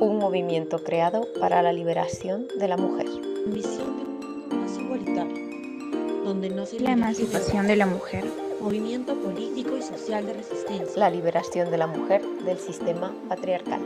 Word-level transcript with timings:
un 0.00 0.18
movimiento 0.18 0.82
creado 0.82 1.28
para 1.38 1.60
la 1.62 1.74
liberación 1.74 2.48
de 2.58 2.68
la 2.68 2.78
mujer. 2.78 3.06
Visión 3.46 3.98
de 3.98 4.04
un 4.04 4.20
mundo 4.20 4.56
más 4.56 4.78
igualitario, 4.78 6.24
donde 6.24 6.48
no 6.48 6.64
se 6.64 6.80
La 6.80 6.92
emancipación 6.92 7.66
de 7.66 7.76
la 7.76 7.84
mujer. 7.84 8.24
movimiento 8.60 9.14
político 9.14 9.76
y 9.76 9.82
social 9.82 10.24
de 10.24 10.32
resistencia. 10.32 10.98
La 10.98 11.10
liberación 11.10 11.70
de 11.70 11.78
la 11.78 11.86
mujer 11.86 12.22
del 12.44 12.58
sistema 12.58 13.14
patriarcal. 13.28 13.80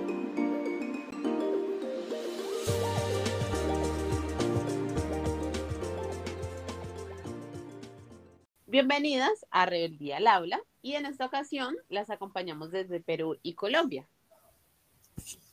Bienvenidas 8.67 9.47
a 9.51 9.67
Rebeldía 9.67 10.19
al 10.19 10.27
Aula 10.29 10.61
y 10.81 10.95
en 10.95 11.07
esta 11.07 11.27
ocasión 11.27 11.77
las 11.89 12.11
acompañamos 12.11 12.71
desde 12.71 13.01
Perú 13.01 13.37
y 13.43 13.55
Colombia. 13.55 14.09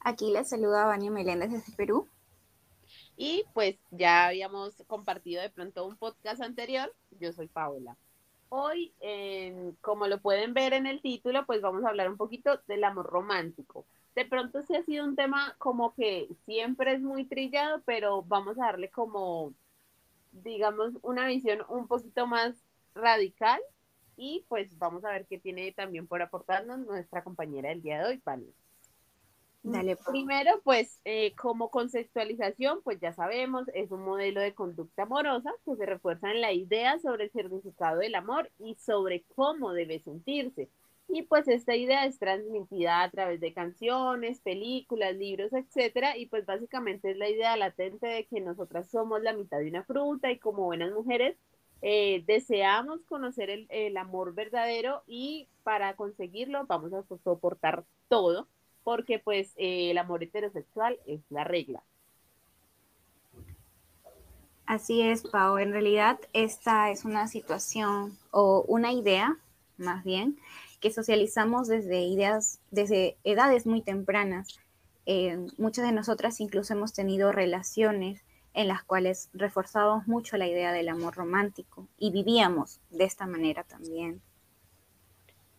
Aquí 0.03 0.31
les 0.31 0.49
saluda 0.49 0.85
Vania 0.85 1.11
Meléndez 1.11 1.51
desde 1.51 1.75
Perú. 1.75 2.09
Y 3.17 3.45
pues 3.53 3.77
ya 3.91 4.27
habíamos 4.27 4.83
compartido 4.87 5.43
de 5.43 5.51
pronto 5.51 5.85
un 5.85 5.95
podcast 5.95 6.41
anterior. 6.41 6.91
Yo 7.19 7.31
soy 7.33 7.47
Paola. 7.47 7.95
Hoy, 8.49 8.93
como 9.81 10.07
lo 10.07 10.19
pueden 10.19 10.55
ver 10.55 10.73
en 10.73 10.87
el 10.87 11.01
título, 11.01 11.45
pues 11.45 11.61
vamos 11.61 11.85
a 11.85 11.89
hablar 11.89 12.09
un 12.09 12.17
poquito 12.17 12.59
del 12.67 12.83
amor 12.83 13.05
romántico. 13.05 13.85
De 14.15 14.25
pronto 14.25 14.63
sí 14.63 14.75
ha 14.75 14.83
sido 14.83 15.05
un 15.05 15.15
tema 15.15 15.55
como 15.59 15.93
que 15.93 16.27
siempre 16.45 16.93
es 16.93 17.01
muy 17.01 17.25
trillado, 17.25 17.83
pero 17.85 18.23
vamos 18.23 18.57
a 18.57 18.65
darle 18.65 18.89
como, 18.89 19.53
digamos, 20.31 20.93
una 21.03 21.27
visión 21.27 21.59
un 21.69 21.87
poquito 21.87 22.25
más 22.25 22.55
radical 22.95 23.61
y 24.17 24.45
pues 24.49 24.77
vamos 24.79 25.05
a 25.05 25.11
ver 25.11 25.27
qué 25.27 25.37
tiene 25.37 25.71
también 25.73 26.07
por 26.07 26.23
aportarnos 26.23 26.79
nuestra 26.79 27.23
compañera 27.23 27.69
del 27.69 27.83
día 27.83 27.99
de 27.99 28.09
hoy, 28.09 28.21
Vania. 28.25 28.51
Dale, 29.63 29.95
Pau. 29.95 30.13
Primero, 30.13 30.59
pues 30.63 30.99
eh, 31.05 31.35
como 31.35 31.69
conceptualización, 31.69 32.81
pues 32.83 32.99
ya 32.99 33.13
sabemos, 33.13 33.67
es 33.75 33.91
un 33.91 34.01
modelo 34.03 34.41
de 34.41 34.55
conducta 34.55 35.03
amorosa 35.03 35.51
que 35.65 35.75
se 35.75 35.85
refuerza 35.85 36.31
en 36.31 36.41
la 36.41 36.51
idea 36.51 36.97
sobre 36.99 37.25
el 37.25 37.31
significado 37.31 37.99
del 37.99 38.15
amor 38.15 38.51
y 38.59 38.75
sobre 38.75 39.23
cómo 39.35 39.71
debe 39.73 39.99
sentirse. 39.99 40.69
Y 41.07 41.23
pues 41.23 41.47
esta 41.47 41.75
idea 41.75 42.05
es 42.05 42.17
transmitida 42.19 43.03
a 43.03 43.11
través 43.11 43.39
de 43.39 43.53
canciones, 43.53 44.41
películas, 44.41 45.15
libros, 45.15 45.53
etcétera, 45.53 46.17
y 46.17 46.25
pues 46.27 46.45
básicamente 46.45 47.11
es 47.11 47.17
la 47.17 47.29
idea 47.29 47.55
latente 47.57 48.07
de 48.07 48.25
que 48.25 48.41
nosotras 48.41 48.89
somos 48.89 49.21
la 49.21 49.33
mitad 49.33 49.59
de 49.59 49.69
una 49.69 49.83
fruta 49.83 50.31
y 50.31 50.39
como 50.39 50.63
buenas 50.65 50.91
mujeres 50.91 51.37
eh, 51.81 52.23
deseamos 52.27 53.01
conocer 53.05 53.49
el, 53.49 53.65
el 53.69 53.97
amor 53.97 54.33
verdadero 54.33 55.03
y 55.07 55.49
para 55.63 55.95
conseguirlo 55.95 56.65
vamos 56.67 56.93
a 56.93 57.03
so- 57.03 57.17
soportar 57.23 57.85
todo 58.07 58.47
porque 58.83 59.19
pues 59.19 59.53
eh, 59.57 59.91
el 59.91 59.97
amor 59.97 60.23
heterosexual 60.23 60.99
es 61.05 61.21
la 61.29 61.43
regla. 61.43 61.83
Así 64.65 65.01
es, 65.01 65.23
Pau. 65.23 65.57
En 65.57 65.73
realidad, 65.73 66.19
esta 66.31 66.91
es 66.91 67.03
una 67.03 67.27
situación 67.27 68.17
o 68.31 68.63
una 68.67 68.93
idea, 68.93 69.37
más 69.77 70.03
bien, 70.05 70.37
que 70.79 70.91
socializamos 70.91 71.67
desde 71.67 72.03
ideas, 72.03 72.59
desde 72.71 73.17
edades 73.23 73.65
muy 73.65 73.81
tempranas. 73.81 74.59
Eh, 75.05 75.45
muchas 75.57 75.85
de 75.85 75.91
nosotras 75.91 76.39
incluso 76.39 76.73
hemos 76.73 76.93
tenido 76.93 77.31
relaciones 77.31 78.23
en 78.53 78.67
las 78.67 78.83
cuales 78.83 79.29
reforzábamos 79.33 80.07
mucho 80.07 80.37
la 80.37 80.47
idea 80.47 80.71
del 80.71 80.89
amor 80.89 81.15
romántico 81.15 81.87
y 81.97 82.11
vivíamos 82.11 82.79
de 82.89 83.05
esta 83.05 83.27
manera 83.27 83.63
también. 83.63 84.21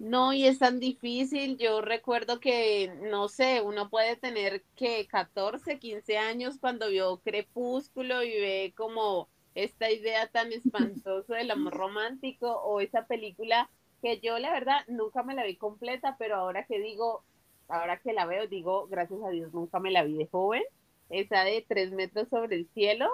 No, 0.02 0.32
y 0.32 0.46
es 0.46 0.58
tan 0.58 0.80
difícil. 0.80 1.56
Yo 1.58 1.80
recuerdo 1.80 2.40
que, 2.40 2.92
no 3.02 3.28
sé, 3.28 3.60
uno 3.60 3.88
puede 3.88 4.16
tener 4.16 4.64
que 4.74 5.06
14, 5.06 5.78
15 5.78 6.18
años 6.18 6.58
cuando 6.60 6.88
vio 6.88 7.18
Crepúsculo 7.18 8.24
y 8.24 8.30
ve 8.30 8.74
como 8.76 9.28
esta 9.54 9.92
idea 9.92 10.26
tan 10.26 10.52
espantosa 10.52 11.36
del 11.36 11.52
amor 11.52 11.74
romántico 11.74 12.50
o 12.50 12.80
esa 12.80 13.06
película 13.06 13.70
que 14.02 14.18
yo 14.18 14.40
la 14.40 14.50
verdad 14.50 14.80
nunca 14.88 15.22
me 15.22 15.36
la 15.36 15.44
vi 15.44 15.54
completa, 15.54 16.16
pero 16.18 16.34
ahora 16.34 16.66
que 16.66 16.80
digo, 16.80 17.22
ahora 17.68 18.00
que 18.00 18.12
la 18.12 18.26
veo, 18.26 18.48
digo, 18.48 18.88
gracias 18.88 19.20
a 19.22 19.30
Dios 19.30 19.54
nunca 19.54 19.78
me 19.78 19.92
la 19.92 20.02
vi 20.02 20.14
de 20.14 20.26
joven. 20.26 20.64
Esa 21.10 21.44
de 21.44 21.64
tres 21.68 21.92
metros 21.92 22.28
sobre 22.28 22.56
el 22.56 22.68
cielo, 22.74 23.08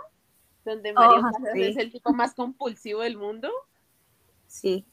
donde 0.65 0.94
Mario 0.94 1.19
Oh, 1.19 1.22
Casas 1.22 1.50
sí. 1.53 1.62
es 1.65 1.76
el 1.76 1.93
tipo 1.93 2.15
más 2.15 2.32
compulsivo 2.32 3.03
del 3.03 3.19
mundo. 3.19 3.50
Sí, 4.47 4.87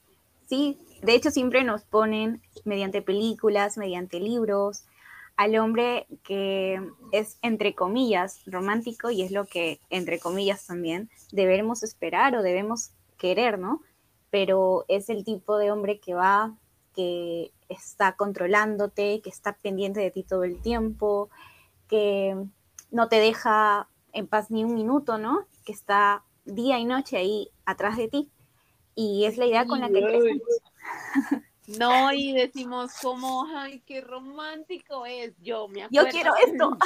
sí, 0.50 0.78
de 1.06 1.16
hecho 1.16 1.32
siempre 1.32 1.64
nos 1.64 1.84
ponen 1.84 2.42
mediante 2.64 3.02
películas, 3.02 3.78
mediante 3.78 4.20
libros, 4.20 4.84
al 5.38 5.58
hombre 5.58 6.08
que 6.24 6.82
es 7.12 7.38
entre 7.42 7.76
comillas 7.76 8.42
romántico 8.46 9.10
y 9.10 9.22
es 9.22 9.32
lo 9.32 9.46
que 9.46 9.80
entre 9.90 10.20
comillas 10.20 10.66
también 10.66 11.10
debemos 11.32 11.84
esperar 11.84 12.36
o 12.36 12.42
debemos 12.42 12.92
querer, 13.18 13.60
¿no? 13.60 13.82
Pero 14.30 14.86
es 14.88 15.10
el 15.10 15.24
tipo 15.24 15.58
de 15.58 15.72
hombre 15.72 16.00
que 16.00 16.14
va, 16.14 16.56
que 16.94 17.52
está 17.70 18.16
controlándote, 18.16 19.22
que 19.22 19.30
está 19.30 19.54
pendiente 19.54 20.00
de 20.00 20.12
ti 20.12 20.24
todo 20.24 20.44
el 20.44 20.62
tiempo, 20.62 21.30
que 21.88 22.36
no 22.92 23.10
te 23.10 23.20
deja 23.20 23.90
en 24.14 24.28
paz 24.28 24.52
ni 24.52 24.64
un 24.64 24.74
minuto, 24.74 25.18
¿no? 25.18 25.46
Que 25.66 25.74
está 25.74 26.24
día 26.46 26.80
y 26.80 26.86
noche 26.86 27.18
ahí 27.18 27.50
atrás 27.66 27.98
de 27.98 28.08
ti. 28.08 28.32
Y 28.96 29.26
es 29.26 29.38
la 29.38 29.46
idea 29.46 29.66
con 29.66 29.80
la 29.82 29.90
que 29.90 30.02
crecemos. 30.02 30.42
No, 31.68 32.14
y 32.14 32.32
decimos 32.34 32.92
como, 33.02 33.48
ay, 33.56 33.82
qué 33.88 34.00
romántico 34.02 35.06
es. 35.08 35.34
Yo 35.42 35.68
me 35.68 35.88
Yo 35.90 36.02
acuerdo. 36.02 36.10
quiero 36.12 36.34
esto. 36.46 36.78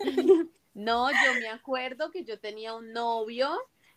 No, 0.74 1.08
yo 1.12 1.34
me 1.40 1.48
acuerdo 1.48 2.10
que 2.10 2.24
yo 2.24 2.40
tenía 2.40 2.74
un 2.74 2.92
novio. 2.92 3.48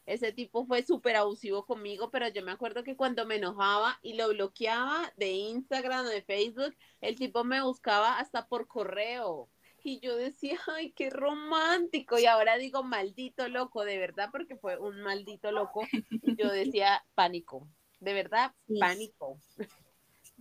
Ese 0.05 0.31
tipo 0.31 0.63
fue 0.65 0.83
súper 0.83 1.15
abusivo 1.15 1.65
conmigo, 1.65 2.11
pero 2.11 2.27
yo 2.29 2.43
me 2.43 2.51
acuerdo 2.51 2.83
que 2.83 2.95
cuando 2.95 3.25
me 3.25 3.37
enojaba 3.37 3.97
y 4.03 4.13
lo 4.13 4.29
bloqueaba 4.29 5.11
de 5.17 5.31
Instagram 5.31 6.05
o 6.05 6.09
de 6.09 6.21
Facebook, 6.21 6.75
el 7.01 7.15
tipo 7.15 7.43
me 7.43 7.61
buscaba 7.63 8.19
hasta 8.19 8.47
por 8.47 8.67
correo. 8.67 9.49
Y 9.87 10.01
yo 10.01 10.17
decía, 10.17 10.59
ay, 10.75 10.91
qué 10.91 11.09
romántico. 11.09 12.19
Y 12.19 12.25
ahora 12.25 12.57
digo, 12.57 12.83
maldito 12.83 13.47
loco, 13.47 13.85
de 13.85 13.97
verdad, 13.97 14.27
porque 14.33 14.57
fue 14.57 14.77
un 14.77 14.99
maldito 15.01 15.49
loco. 15.53 15.87
Y 15.93 16.35
yo 16.35 16.51
decía, 16.51 17.05
pánico, 17.15 17.65
de 18.01 18.13
verdad, 18.13 18.53
Sí. 18.67 18.79
pánico. 18.81 19.39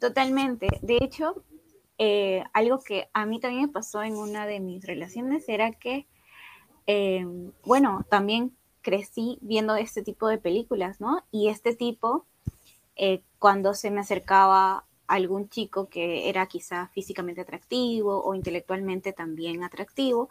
Totalmente. 0.00 0.66
De 0.82 0.98
hecho, 1.00 1.44
eh, 1.98 2.42
algo 2.54 2.80
que 2.80 3.08
a 3.12 3.24
mí 3.24 3.38
también 3.38 3.66
me 3.66 3.72
pasó 3.72 4.02
en 4.02 4.16
una 4.16 4.48
de 4.48 4.58
mis 4.58 4.84
relaciones 4.84 5.48
era 5.48 5.70
que, 5.70 6.08
eh, 6.88 7.24
bueno, 7.64 8.04
también 8.10 8.56
crecí 8.82 9.38
viendo 9.42 9.76
este 9.76 10.02
tipo 10.02 10.26
de 10.26 10.38
películas, 10.38 11.00
¿no? 11.00 11.24
Y 11.30 11.50
este 11.50 11.72
tipo, 11.72 12.26
eh, 12.96 13.22
cuando 13.38 13.74
se 13.74 13.92
me 13.92 14.00
acercaba 14.00 14.86
algún 15.08 15.48
chico 15.48 15.88
que 15.88 16.28
era 16.28 16.46
quizá 16.46 16.88
físicamente 16.88 17.40
atractivo 17.40 18.22
o 18.24 18.34
intelectualmente 18.34 19.12
también 19.12 19.62
atractivo, 19.62 20.28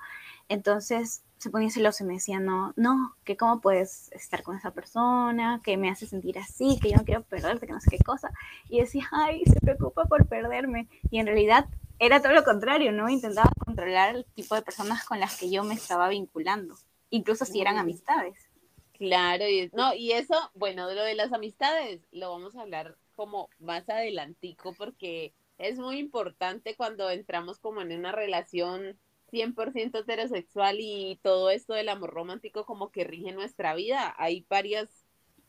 entonces 0.49 1.23
se 1.37 1.49
ponía 1.49 1.69
celoso 1.69 2.03
y 2.03 2.07
me 2.07 2.13
decía, 2.13 2.39
no, 2.39 2.73
no, 2.75 3.15
que 3.23 3.37
cómo 3.37 3.61
puedes 3.61 4.11
estar 4.13 4.41
con 4.43 4.55
esa 4.55 4.71
persona, 4.71 5.61
que 5.63 5.77
me 5.77 5.89
hace 5.89 6.07
sentir 6.07 6.39
así, 6.39 6.79
que 6.81 6.89
yo 6.89 6.97
no 6.97 7.05
quiero 7.05 7.23
perderte, 7.23 7.67
que 7.67 7.73
no 7.73 7.81
sé 7.81 7.91
qué 7.91 8.03
cosa. 8.03 8.31
Y 8.69 8.79
decía, 8.79 9.07
ay, 9.11 9.43
se 9.45 9.59
preocupa 9.59 10.05
por 10.05 10.27
perderme. 10.27 10.87
Y 11.11 11.19
en 11.19 11.27
realidad 11.27 11.67
era 11.99 12.21
todo 12.21 12.33
lo 12.33 12.43
contrario, 12.43 12.91
¿no? 12.91 13.09
Intentaba 13.09 13.51
controlar 13.63 14.15
el 14.15 14.25
tipo 14.33 14.55
de 14.55 14.61
personas 14.61 15.05
con 15.05 15.19
las 15.19 15.37
que 15.37 15.51
yo 15.51 15.63
me 15.63 15.75
estaba 15.75 16.09
vinculando, 16.09 16.75
incluso 17.09 17.45
si 17.45 17.61
eran 17.61 17.77
amistades. 17.77 18.49
Claro, 18.93 19.47
y, 19.47 19.69
no, 19.73 19.93
y 19.93 20.13
eso, 20.13 20.35
bueno, 20.53 20.87
de 20.87 20.95
lo 20.95 21.03
de 21.03 21.15
las 21.15 21.33
amistades, 21.33 22.01
lo 22.11 22.31
vamos 22.31 22.55
a 22.55 22.61
hablar 22.61 22.95
como 23.15 23.49
más 23.59 23.89
adelantico 23.89 24.73
porque 24.77 25.33
es 25.57 25.79
muy 25.79 25.99
importante 25.99 26.75
cuando 26.75 27.09
entramos 27.09 27.59
como 27.59 27.81
en 27.81 27.91
una 27.97 28.11
relación 28.11 28.99
100% 29.31 29.99
heterosexual 29.99 30.77
y 30.79 31.19
todo 31.23 31.49
esto 31.49 31.73
del 31.73 31.89
amor 31.89 32.11
romántico 32.13 32.65
como 32.65 32.91
que 32.91 33.03
rige 33.03 33.31
nuestra 33.33 33.75
vida. 33.75 34.13
Hay 34.17 34.45
varias 34.49 34.89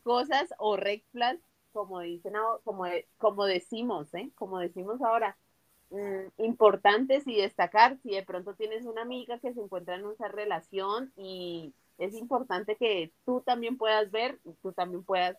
cosas 0.03 0.53
o 0.57 0.77
red 0.77 1.01
flags, 1.11 1.41
como 1.73 1.99
dicen, 2.01 2.33
como, 2.63 2.85
como 3.17 3.45
decimos, 3.45 4.13
¿eh? 4.13 4.31
Como 4.35 4.59
decimos 4.59 5.01
ahora, 5.01 5.37
mm, 5.89 6.43
importantes 6.43 7.27
y 7.27 7.35
destacar 7.35 7.97
si 8.01 8.11
de 8.11 8.23
pronto 8.23 8.55
tienes 8.55 8.85
una 8.85 9.03
amiga 9.03 9.39
que 9.39 9.53
se 9.53 9.61
encuentra 9.61 9.95
en 9.95 10.05
esa 10.11 10.27
relación 10.29 11.11
y 11.15 11.73
es 11.97 12.13
importante 12.15 12.75
que 12.75 13.11
tú 13.25 13.41
también 13.45 13.77
puedas 13.77 14.11
ver, 14.11 14.39
tú 14.61 14.71
también 14.73 15.03
puedas 15.03 15.37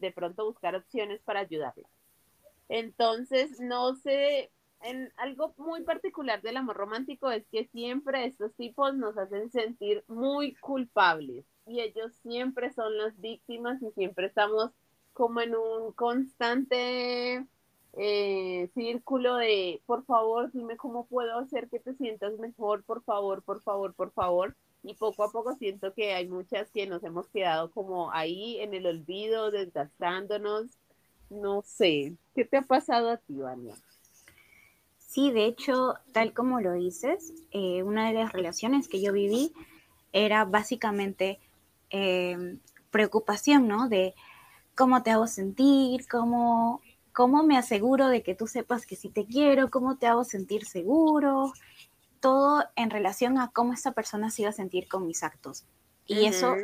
de 0.00 0.12
pronto 0.12 0.44
buscar 0.44 0.74
opciones 0.74 1.20
para 1.22 1.40
ayudarla. 1.40 1.88
Entonces, 2.68 3.60
no 3.60 3.94
sé, 3.96 4.50
en 4.82 5.12
algo 5.16 5.54
muy 5.56 5.82
particular 5.82 6.42
del 6.42 6.56
amor 6.56 6.76
romántico 6.76 7.30
es 7.30 7.46
que 7.48 7.66
siempre 7.66 8.26
estos 8.26 8.54
tipos 8.54 8.94
nos 8.94 9.16
hacen 9.16 9.50
sentir 9.50 10.04
muy 10.08 10.54
culpables 10.56 11.44
y 11.66 11.80
ellos 11.80 12.12
siempre 12.22 12.72
son 12.72 12.96
las 12.98 13.18
víctimas 13.20 13.80
y 13.82 13.90
siempre 13.92 14.26
estamos 14.26 14.70
como 15.12 15.40
en 15.40 15.56
un 15.56 15.92
constante 15.92 17.46
eh, 17.94 18.70
círculo 18.74 19.36
de, 19.36 19.82
por 19.86 20.04
favor, 20.04 20.52
dime 20.52 20.76
cómo 20.76 21.06
puedo 21.06 21.38
hacer 21.38 21.68
que 21.70 21.80
te 21.80 21.94
sientas 21.94 22.38
mejor, 22.38 22.84
por 22.84 23.02
favor, 23.02 23.42
por 23.42 23.62
favor, 23.62 23.94
por 23.94 24.12
favor. 24.12 24.54
Y 24.86 24.94
poco 24.94 25.24
a 25.24 25.32
poco 25.32 25.56
siento 25.56 25.92
que 25.92 26.14
hay 26.14 26.28
muchas 26.28 26.70
que 26.70 26.86
nos 26.86 27.02
hemos 27.02 27.26
quedado 27.26 27.72
como 27.72 28.12
ahí 28.12 28.60
en 28.60 28.72
el 28.72 28.86
olvido, 28.86 29.50
desgastándonos. 29.50 30.66
No 31.28 31.62
sé, 31.62 32.14
¿qué 32.36 32.44
te 32.44 32.58
ha 32.58 32.62
pasado 32.62 33.10
a 33.10 33.16
ti, 33.16 33.34
Vania? 33.34 33.74
Sí, 34.98 35.32
de 35.32 35.46
hecho, 35.46 35.94
tal 36.12 36.32
como 36.32 36.60
lo 36.60 36.72
dices, 36.74 37.32
eh, 37.50 37.82
una 37.82 38.06
de 38.06 38.14
las 38.14 38.32
relaciones 38.32 38.86
que 38.86 39.02
yo 39.02 39.12
viví 39.12 39.52
era 40.12 40.44
básicamente 40.44 41.40
eh, 41.90 42.56
preocupación, 42.92 43.66
¿no? 43.66 43.88
De 43.88 44.14
cómo 44.76 45.02
te 45.02 45.10
hago 45.10 45.26
sentir, 45.26 46.06
cómo, 46.06 46.80
cómo 47.12 47.42
me 47.42 47.58
aseguro 47.58 48.06
de 48.06 48.22
que 48.22 48.36
tú 48.36 48.46
sepas 48.46 48.86
que 48.86 48.94
sí 48.94 49.08
te 49.08 49.24
quiero, 49.24 49.68
cómo 49.68 49.96
te 49.96 50.06
hago 50.06 50.22
sentir 50.22 50.64
seguro, 50.64 51.52
todo 52.20 52.64
en 52.76 52.90
relación 52.90 53.38
a 53.38 53.50
cómo 53.50 53.72
esta 53.72 53.92
persona 53.92 54.30
se 54.30 54.42
iba 54.42 54.50
a 54.50 54.54
sentir 54.54 54.88
con 54.88 55.06
mis 55.06 55.22
actos. 55.22 55.64
Y 56.06 56.26
eso 56.26 56.54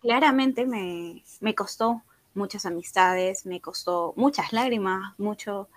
claramente 0.00 0.66
me, 0.66 1.22
me, 1.40 1.54
costó 1.54 2.02
muchas 2.34 2.66
amistades, 2.66 3.46
me 3.46 3.60
costó 3.60 4.12
muchas 4.16 4.52
lágrimas, 4.52 5.18
mucho 5.18 5.68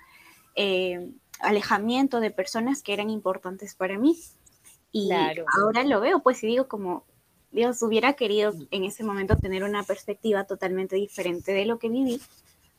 eh, 0.56 1.12
alejamiento 1.40 2.20
de 2.20 2.32
personas 2.32 2.82
que 2.82 2.94
eran 2.94 3.10
importantes 3.10 3.76
para 3.76 3.98
mí. 3.98 4.18
Y 4.92 5.12
ahora 5.12 5.84
lo 5.84 6.00
veo, 6.00 6.20
pues, 6.20 6.44
y 6.44 6.48
digo 6.48 6.68
como, 6.68 7.04
Dios 7.52 7.82
hubiera 7.82 8.14
querido 8.14 8.54
en 8.72 8.84
ese 8.84 9.04
momento 9.04 9.38
tener 9.38 9.64
una 9.64 9.84
perspectiva 9.84 10.46
totalmente 10.46 10.96
diferente 10.96 11.54
de 11.54 11.66
lo 11.66 11.80
que 11.80 11.90
viví 11.90 12.22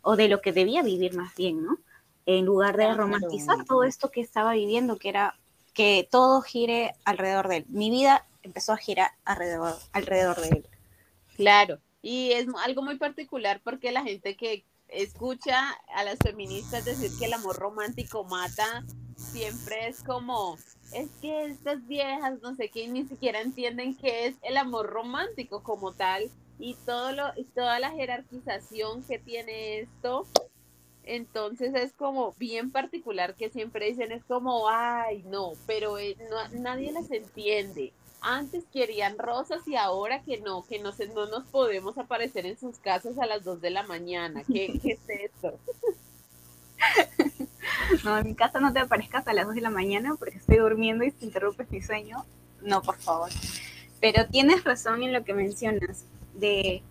o 0.02 0.16
de 0.16 0.28
lo 0.28 0.40
que 0.40 0.52
debía 0.52 0.82
vivir 0.82 1.14
más 1.14 1.34
bien, 1.34 1.64
¿no? 1.64 1.78
En 2.26 2.44
lugar 2.44 2.76
de 2.76 2.93
romantizar 2.93 3.64
todo 3.64 3.84
esto 3.84 4.10
que 4.10 4.20
estaba 4.20 4.52
viviendo, 4.52 4.98
que 4.98 5.08
era 5.08 5.38
que 5.76 6.08
todo 6.11 6.40
gire 6.40 6.94
alrededor 7.05 7.49
de 7.49 7.58
él. 7.58 7.67
Mi 7.69 7.90
vida 7.90 8.26
empezó 8.43 8.73
a 8.73 8.78
girar 8.78 9.12
alrededor, 9.25 9.76
alrededor 9.93 10.40
de 10.40 10.49
él. 10.49 10.67
Claro, 11.37 11.78
y 12.00 12.32
es 12.32 12.46
algo 12.64 12.82
muy 12.82 12.96
particular 12.96 13.61
porque 13.62 13.93
la 13.93 14.02
gente 14.02 14.37
que 14.37 14.64
escucha 14.88 15.73
a 15.94 16.02
las 16.02 16.19
feministas 16.19 16.87
decir 16.87 17.11
que 17.19 17.26
el 17.26 17.34
amor 17.34 17.56
romántico 17.56 18.25
mata, 18.25 18.84
siempre 19.17 19.88
es 19.88 20.02
como, 20.02 20.56
es 20.93 21.11
que 21.20 21.44
estas 21.44 21.87
viejas, 21.87 22.40
no 22.40 22.55
sé 22.55 22.70
qué, 22.70 22.88
ni 22.88 23.06
siquiera 23.06 23.43
entienden 23.43 23.94
qué 23.96 24.26
es 24.26 24.37
el 24.43 24.56
amor 24.56 24.87
romántico 24.87 25.62
como 25.62 25.93
tal 25.93 26.31
y 26.58 26.75
todo 26.87 27.12
lo 27.12 27.32
y 27.37 27.44
toda 27.44 27.79
la 27.81 27.90
jerarquización 27.90 29.02
que 29.05 29.19
tiene 29.19 29.81
esto 29.81 30.26
entonces 31.06 31.75
es 31.75 31.93
como 31.93 32.35
bien 32.38 32.70
particular 32.70 33.35
que 33.35 33.49
siempre 33.49 33.87
dicen 33.87 34.12
es 34.12 34.25
como 34.25 34.69
ay 34.69 35.23
no 35.25 35.53
pero 35.67 35.99
eh, 35.99 36.17
no, 36.31 36.61
nadie 36.61 36.93
las 36.93 37.11
entiende. 37.11 37.93
Antes 38.20 38.64
querían 38.73 39.19
rosas 39.19 39.67
y 39.69 39.76
ahora 39.76 40.23
que 40.23 40.41
no 40.41 40.64
que 40.67 40.79
no 40.81 40.93
se, 40.93 41.06
no 41.08 41.26
nos 41.26 41.47
podemos 41.47 41.97
aparecer 41.97 42.44
en 42.47 42.58
sus 42.58 42.79
casas 42.79 43.19
a 43.19 43.26
las 43.26 43.44
2 43.44 43.61
de 43.61 43.70
la 43.70 43.85
mañana. 43.85 44.43
Qué, 44.44 44.79
¿qué 44.82 44.93
es 44.93 45.00
esto? 45.08 45.58
no 48.05 48.19
en 48.19 48.26
mi 48.26 48.35
casa 48.35 48.61
no 48.61 48.73
te 48.73 48.81
aparezcas 48.81 49.29
a 49.29 49.32
las 49.32 49.47
2 49.47 49.55
de 49.55 49.61
la 49.61 49.70
mañana 49.70 50.17
porque 50.19 50.38
estoy 50.38 50.56
durmiendo 50.56 51.05
y 51.05 51.12
te 51.12 51.25
interrumpes 51.25 51.70
mi 51.70 51.81
sueño 51.81 52.25
no 52.62 52.82
por 52.82 52.97
favor. 52.97 53.31
Pero 54.00 54.26
tienes 54.26 54.64
razón 54.64 55.03
en 55.03 55.12
lo 55.12 55.25
que 55.25 55.32
mencionas 55.32 56.05
de 56.35 56.82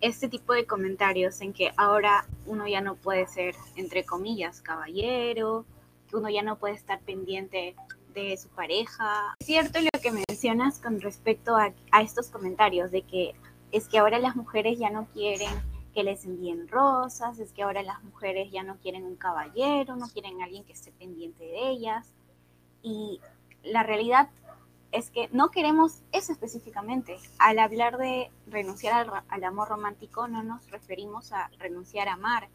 este 0.00 0.28
tipo 0.28 0.52
de 0.52 0.66
comentarios 0.66 1.40
en 1.40 1.52
que 1.52 1.72
ahora 1.76 2.26
uno 2.46 2.66
ya 2.66 2.80
no 2.80 2.96
puede 2.96 3.26
ser, 3.26 3.54
entre 3.76 4.04
comillas, 4.04 4.60
caballero, 4.60 5.64
que 6.08 6.16
uno 6.16 6.28
ya 6.28 6.42
no 6.42 6.56
puede 6.56 6.74
estar 6.74 7.00
pendiente 7.00 7.74
de 8.14 8.36
su 8.36 8.48
pareja. 8.48 9.34
Es 9.40 9.46
cierto 9.46 9.78
lo 9.80 10.00
que 10.00 10.12
mencionas 10.12 10.78
con 10.78 11.00
respecto 11.00 11.56
a, 11.56 11.72
a 11.90 12.02
estos 12.02 12.28
comentarios 12.28 12.90
de 12.90 13.02
que 13.02 13.34
es 13.72 13.88
que 13.88 13.98
ahora 13.98 14.18
las 14.18 14.36
mujeres 14.36 14.78
ya 14.78 14.90
no 14.90 15.06
quieren 15.12 15.50
que 15.94 16.02
les 16.02 16.24
envíen 16.26 16.68
rosas, 16.68 17.38
es 17.38 17.52
que 17.52 17.62
ahora 17.62 17.82
las 17.82 18.02
mujeres 18.04 18.50
ya 18.50 18.62
no 18.62 18.76
quieren 18.76 19.04
un 19.04 19.16
caballero, 19.16 19.96
no 19.96 20.08
quieren 20.08 20.42
alguien 20.42 20.64
que 20.64 20.72
esté 20.72 20.92
pendiente 20.92 21.42
de 21.44 21.70
ellas. 21.70 22.12
Y 22.82 23.20
la 23.62 23.82
realidad 23.82 24.28
es 24.96 25.10
que 25.10 25.28
no 25.30 25.50
queremos 25.50 26.00
eso 26.12 26.32
específicamente. 26.32 27.18
Al 27.38 27.58
hablar 27.58 27.98
de 27.98 28.30
renunciar 28.46 29.24
al, 29.28 29.44
amor 29.44 29.68
romántico, 29.68 30.26
no 30.26 30.42
nos 30.42 30.70
referimos 30.70 31.32
a 31.32 31.50
renunciar 31.58 32.08
a 32.08 32.14
amar, 32.14 32.48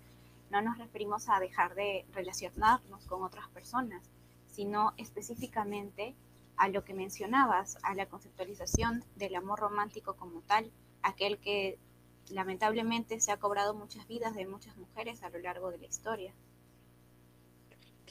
no 0.49 0.59
nos 0.61 0.79
referimos 0.79 1.29
a 1.29 1.39
dejar 1.39 1.75
de 1.75 2.03
relacionarnos 2.13 3.05
con 3.05 3.21
otras 3.21 3.47
personas, 3.49 4.01
sino 4.47 4.93
específicamente 4.97 6.15
a 6.57 6.67
lo 6.67 6.83
que 6.83 6.95
mencionabas, 6.95 7.77
a 7.83 7.93
la 7.93 8.07
conceptualización 8.07 9.03
del 9.15 9.35
amor 9.35 9.59
romántico 9.59 10.15
como 10.15 10.41
tal, 10.41 10.71
aquel 11.03 11.37
que 11.37 11.77
lamentablemente 12.31 13.19
se 13.19 13.31
ha 13.31 13.37
cobrado 13.37 13.75
muchas 13.75 14.07
vidas 14.07 14.33
de 14.33 14.47
muchas 14.47 14.75
mujeres 14.77 15.21
a 15.21 15.29
lo 15.29 15.37
largo 15.37 15.69
de 15.69 15.77
la 15.77 15.85
historia. 15.85 16.33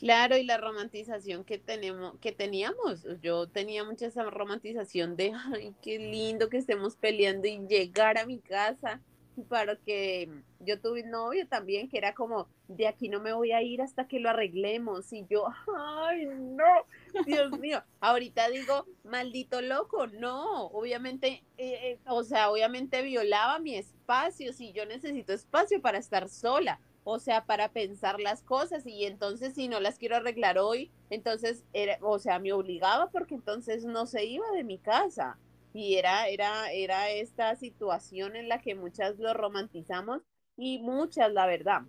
Claro, 0.01 0.39
y 0.39 0.45
la 0.45 0.57
romantización 0.57 1.45
que 1.45 1.59
tenemos, 1.59 2.19
que 2.21 2.33
teníamos, 2.33 3.07
yo 3.21 3.47
tenía 3.49 3.85
mucha 3.85 4.07
esa 4.07 4.23
romantización 4.23 5.15
de, 5.15 5.35
ay, 5.53 5.75
qué 5.83 5.99
lindo 5.99 6.49
que 6.49 6.57
estemos 6.57 6.97
peleando 6.97 7.47
y 7.47 7.59
llegar 7.69 8.17
a 8.17 8.25
mi 8.25 8.39
casa, 8.39 9.03
para 9.51 9.77
que 9.77 10.31
yo 10.61 10.81
tuve 10.81 11.03
un 11.03 11.11
novio 11.11 11.47
también 11.47 11.91
que 11.91 11.99
era 11.99 12.15
como, 12.15 12.49
de 12.67 12.89
aquí 12.89 13.11
no 13.11 13.21
me 13.21 13.35
voy 13.35 13.53
a 13.53 13.61
ir 13.61 13.83
hasta 13.83 14.09
que 14.09 14.21
lo 14.21 14.31
arreglemos, 14.31 15.13
y 15.13 15.27
yo, 15.29 15.49
ay, 15.77 16.25
no, 16.25 16.65
Dios 17.27 17.59
mío, 17.59 17.85
ahorita 18.01 18.49
digo, 18.49 18.87
maldito 19.05 19.61
loco, 19.61 20.07
no, 20.07 20.69
obviamente, 20.69 21.45
eh, 21.59 21.91
eh, 21.91 21.99
o 22.07 22.25
sea, 22.25 22.51
obviamente 22.51 23.03
violaba 23.03 23.59
mi 23.59 23.77
espacio, 23.77 24.55
si 24.55 24.73
yo 24.73 24.87
necesito 24.87 25.35
espacio 25.35 25.83
para 25.83 25.99
estar 25.99 26.31
sola, 26.31 26.81
o 27.05 27.19
sea, 27.19 27.45
para 27.47 27.71
pensar 27.73 28.21
las 28.21 28.43
cosas 28.43 28.87
y 28.87 29.05
entonces 29.07 29.55
si 29.55 29.69
no 29.69 29.81
las 29.81 29.99
quiero 29.99 30.17
arreglar 30.17 30.59
hoy, 30.59 30.91
entonces 31.11 31.65
era, 31.73 31.99
o 32.03 32.19
sea, 32.19 32.39
me 32.39 32.53
obligaba 32.53 33.11
porque 33.11 33.35
entonces 33.35 33.85
no 33.85 34.07
se 34.07 34.25
iba 34.27 34.51
de 34.53 34.65
mi 34.65 34.79
casa 34.79 35.39
y 35.73 35.97
era 35.97 36.29
era 36.29 36.73
era 36.73 37.11
esta 37.11 37.55
situación 37.57 38.37
en 38.37 38.49
la 38.49 38.61
que 38.61 38.75
muchas 38.75 39.19
lo 39.19 39.35
romantizamos 39.35 40.23
y 40.57 40.79
muchas, 40.81 41.33
la 41.33 41.47
verdad. 41.47 41.83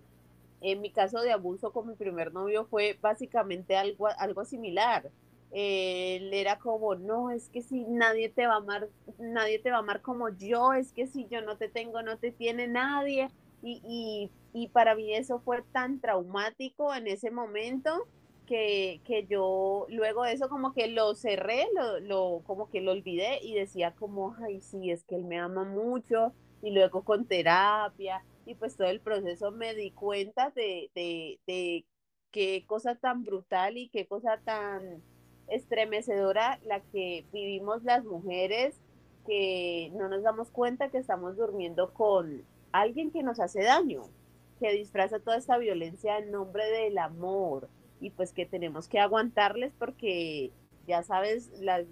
En 0.60 0.80
mi 0.80 0.90
caso 0.92 1.20
de 1.20 1.32
abuso 1.32 1.72
con 1.72 1.88
mi 1.88 1.94
primer 1.96 2.32
novio 2.32 2.64
fue 2.66 2.98
básicamente 3.00 3.76
algo 3.76 4.08
algo 4.18 4.44
similar. 4.44 5.10
Él 5.50 6.32
era 6.32 6.58
como, 6.58 6.94
no, 6.94 7.30
es 7.30 7.50
que 7.50 7.62
si 7.62 7.84
nadie 7.84 8.30
te 8.30 8.46
va 8.46 8.54
a 8.54 8.56
amar, 8.58 8.88
nadie 9.18 9.58
te 9.58 9.70
va 9.70 9.76
a 9.78 9.80
amar 9.80 10.00
como 10.00 10.30
yo, 10.30 10.72
es 10.72 10.92
que 10.92 11.06
si 11.06 11.26
yo 11.28 11.42
no 11.42 11.58
te 11.58 11.68
tengo, 11.68 12.02
no 12.02 12.18
te 12.18 12.32
tiene 12.32 12.68
nadie. 12.68 13.30
Y, 13.62 13.80
y 13.84 14.30
y 14.52 14.68
para 14.68 14.94
mí 14.94 15.14
eso 15.14 15.40
fue 15.40 15.62
tan 15.72 16.00
traumático 16.00 16.94
en 16.94 17.06
ese 17.06 17.30
momento 17.30 18.06
que, 18.46 19.00
que, 19.04 19.26
yo 19.26 19.86
luego 19.88 20.24
de 20.24 20.32
eso 20.32 20.48
como 20.48 20.74
que 20.74 20.88
lo 20.88 21.14
cerré, 21.14 21.66
lo, 21.74 22.00
lo, 22.00 22.42
como 22.44 22.68
que 22.68 22.82
lo 22.82 22.92
olvidé 22.92 23.38
y 23.42 23.54
decía 23.54 23.94
como, 23.94 24.36
ay, 24.44 24.60
sí, 24.60 24.90
es 24.90 25.04
que 25.04 25.14
él 25.14 25.24
me 25.24 25.38
ama 25.38 25.64
mucho 25.64 26.34
y 26.60 26.70
luego 26.70 27.02
con 27.02 27.26
terapia 27.26 28.24
y 28.44 28.54
pues 28.54 28.76
todo 28.76 28.88
el 28.88 29.00
proceso 29.00 29.52
me 29.52 29.74
di 29.74 29.90
cuenta 29.92 30.50
de, 30.50 30.90
de, 30.94 31.40
de 31.46 31.86
qué 32.30 32.64
cosa 32.66 32.96
tan 32.96 33.24
brutal 33.24 33.78
y 33.78 33.88
qué 33.88 34.06
cosa 34.06 34.38
tan 34.44 35.02
estremecedora 35.48 36.60
la 36.64 36.80
que 36.80 37.24
vivimos 37.32 37.84
las 37.84 38.04
mujeres 38.04 38.74
que 39.26 39.90
no 39.94 40.08
nos 40.08 40.22
damos 40.22 40.50
cuenta 40.50 40.90
que 40.90 40.98
estamos 40.98 41.36
durmiendo 41.36 41.94
con 41.94 42.44
alguien 42.72 43.10
que 43.10 43.22
nos 43.22 43.38
hace 43.40 43.62
daño 43.62 44.02
que 44.58 44.72
disfraza 44.72 45.18
toda 45.18 45.36
esta 45.36 45.58
violencia 45.58 46.18
en 46.18 46.30
nombre 46.30 46.64
del 46.70 46.98
amor 46.98 47.68
y 48.00 48.10
pues 48.10 48.32
que 48.32 48.46
tenemos 48.46 48.88
que 48.88 49.00
aguantarles 49.00 49.72
porque 49.78 50.52
ya 50.86 51.02
sabes, 51.02 51.50
las, 51.60 51.84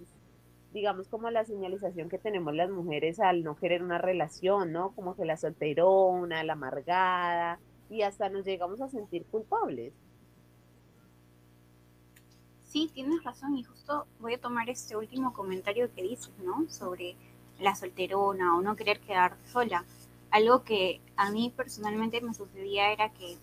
digamos 0.73 1.09
como 1.09 1.31
la 1.31 1.45
señalización 1.45 2.09
que 2.09 2.19
tenemos 2.19 2.55
las 2.55 2.71
mujeres 2.71 3.21
al 3.21 3.43
no 3.43 3.57
querer 3.57 3.83
una 3.83 3.99
relación, 3.99 4.73
¿no? 4.73 4.93
Como 4.93 5.17
que 5.17 5.25
la 5.25 5.37
solterona, 5.37 6.45
la 6.45 6.53
amargada 6.53 7.59
y 7.89 8.03
hasta 8.03 8.29
nos 8.29 8.45
llegamos 8.45 8.81
a 8.81 8.89
sentir 8.89 9.25
culpables. 9.27 9.93
Sí, 12.65 12.89
tienes 12.95 13.25
razón 13.25 13.57
y 13.57 13.65
justo 13.65 14.07
voy 14.21 14.35
a 14.35 14.41
tomar 14.41 14.71
este 14.71 14.97
último 14.97 15.33
comentario 15.33 15.93
que 15.93 16.03
dices, 16.03 16.31
¿no? 16.45 16.69
Sobre 16.69 17.17
la 17.59 17.75
solterona 17.75 18.57
o 18.57 18.63
no 18.63 18.77
querer 18.77 19.01
quedar 19.01 19.37
sola 19.45 19.85
algo 20.31 20.65
que 20.65 21.01
a 21.17 21.31
mí 21.31 21.53
personalmente 21.57 22.21
me 22.21 22.35
sucedía 22.35 22.93
era 22.93 23.13
que 23.13 23.39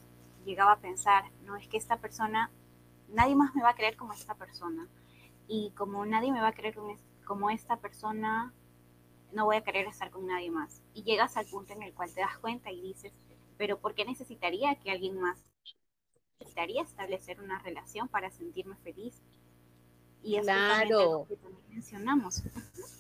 llegaba 0.46 0.74
a 0.74 0.80
pensar, 0.80 1.26
no 1.46 1.56
es 1.56 1.68
que 1.68 1.78
esta 1.78 1.98
persona, 2.00 2.52
nadie 3.10 3.36
más 3.36 3.54
me 3.56 3.64
va 3.64 3.70
a 3.72 3.76
creer 3.76 3.98
como 3.98 4.14
esta 4.14 4.36
persona. 4.36 4.88
Y 5.48 5.72
como 5.72 6.06
nadie 6.06 6.32
me 6.32 6.42
va 6.42 6.50
a 6.50 6.54
creer 6.54 6.76
como 7.26 7.50
esta 7.50 7.78
persona, 7.78 8.54
no 9.34 9.46
voy 9.46 9.58
a 9.58 9.64
querer 9.64 9.88
estar 9.88 10.12
con 10.12 10.28
nadie 10.28 10.52
más. 10.52 10.82
Y 10.94 11.04
llegas 11.04 11.38
al 11.38 11.46
punto 11.48 11.74
en 11.74 11.84
el 11.84 11.94
cual 11.94 12.14
te 12.14 12.22
das 12.22 12.38
cuenta 12.40 12.72
y 12.72 12.82
dices, 12.82 13.14
pero 13.58 13.80
¿por 13.80 13.96
qué 13.96 14.06
necesitaría 14.06 14.76
que 14.76 14.92
alguien 14.92 15.20
más 15.20 15.44
necesitaría 16.40 16.82
establecer 16.84 17.40
una 17.42 17.60
relación 17.60 18.08
para 18.08 18.32
sentirme 18.32 18.76
feliz. 18.78 19.22
Y 20.24 20.36
es 20.36 20.44
Claro. 20.44 21.00
lo 21.12 21.26
que 21.28 21.38
también 21.38 21.64
mencionamos. 21.70 22.44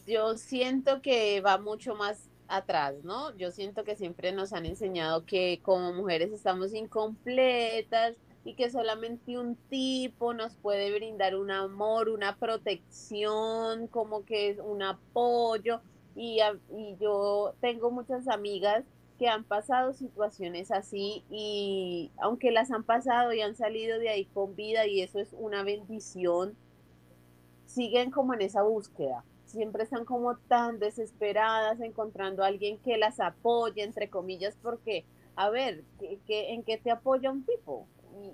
Yo 0.05 0.37
siento 0.37 1.01
que 1.01 1.41
va 1.41 1.57
mucho 1.57 1.95
más 1.95 2.29
atrás, 2.47 2.95
¿no? 3.03 3.35
Yo 3.37 3.51
siento 3.51 3.83
que 3.83 3.95
siempre 3.95 4.31
nos 4.31 4.53
han 4.53 4.65
enseñado 4.65 5.25
que 5.25 5.59
como 5.63 5.93
mujeres 5.93 6.31
estamos 6.31 6.73
incompletas 6.73 8.15
y 8.47 8.53
que 8.53 8.69
solamente 8.69 9.37
un 9.37 9.57
tipo 9.69 10.33
nos 10.33 10.55
puede 10.55 10.93
brindar 10.93 11.35
un 11.35 11.51
amor, 11.51 12.07
una 12.07 12.37
protección, 12.37 13.87
como 13.87 14.23
que 14.23 14.49
es 14.49 14.59
un 14.59 14.83
apoyo. 14.83 15.81
Y, 16.15 16.39
yo 16.99 17.53
tengo 17.59 17.91
muchas 17.91 18.27
amigas 18.29 18.85
que 19.19 19.27
han 19.27 19.43
pasado 19.43 19.91
situaciones 19.93 20.71
así 20.71 21.25
y 21.29 22.11
aunque 22.17 22.51
las 22.51 22.71
han 22.71 22.83
pasado 22.83 23.33
y 23.33 23.41
han 23.41 23.55
salido 23.55 23.99
de 23.99 24.09
ahí 24.09 24.25
con 24.25 24.55
vida 24.55 24.87
y 24.87 25.01
eso 25.01 25.19
es 25.19 25.35
una 25.37 25.63
bendición, 25.63 26.55
siguen 27.65 28.11
como 28.11 28.33
en 28.33 28.43
esa 28.43 28.63
búsqueda. 28.63 29.25
Siempre 29.47 29.83
están 29.83 30.05
como 30.05 30.37
tan 30.37 30.77
desesperadas 30.77 31.79
encontrando 31.79 32.43
a 32.43 32.47
alguien 32.47 32.77
que 32.79 32.97
las 32.97 33.19
apoye, 33.19 33.81
entre 33.81 34.09
comillas, 34.09 34.57
porque, 34.61 35.05
a 35.35 35.49
ver, 35.49 35.83
¿qué, 35.99 36.53
en 36.53 36.63
qué 36.63 36.77
te 36.77 36.91
apoya 36.91 37.31
un 37.31 37.43
tipo? 37.45 37.87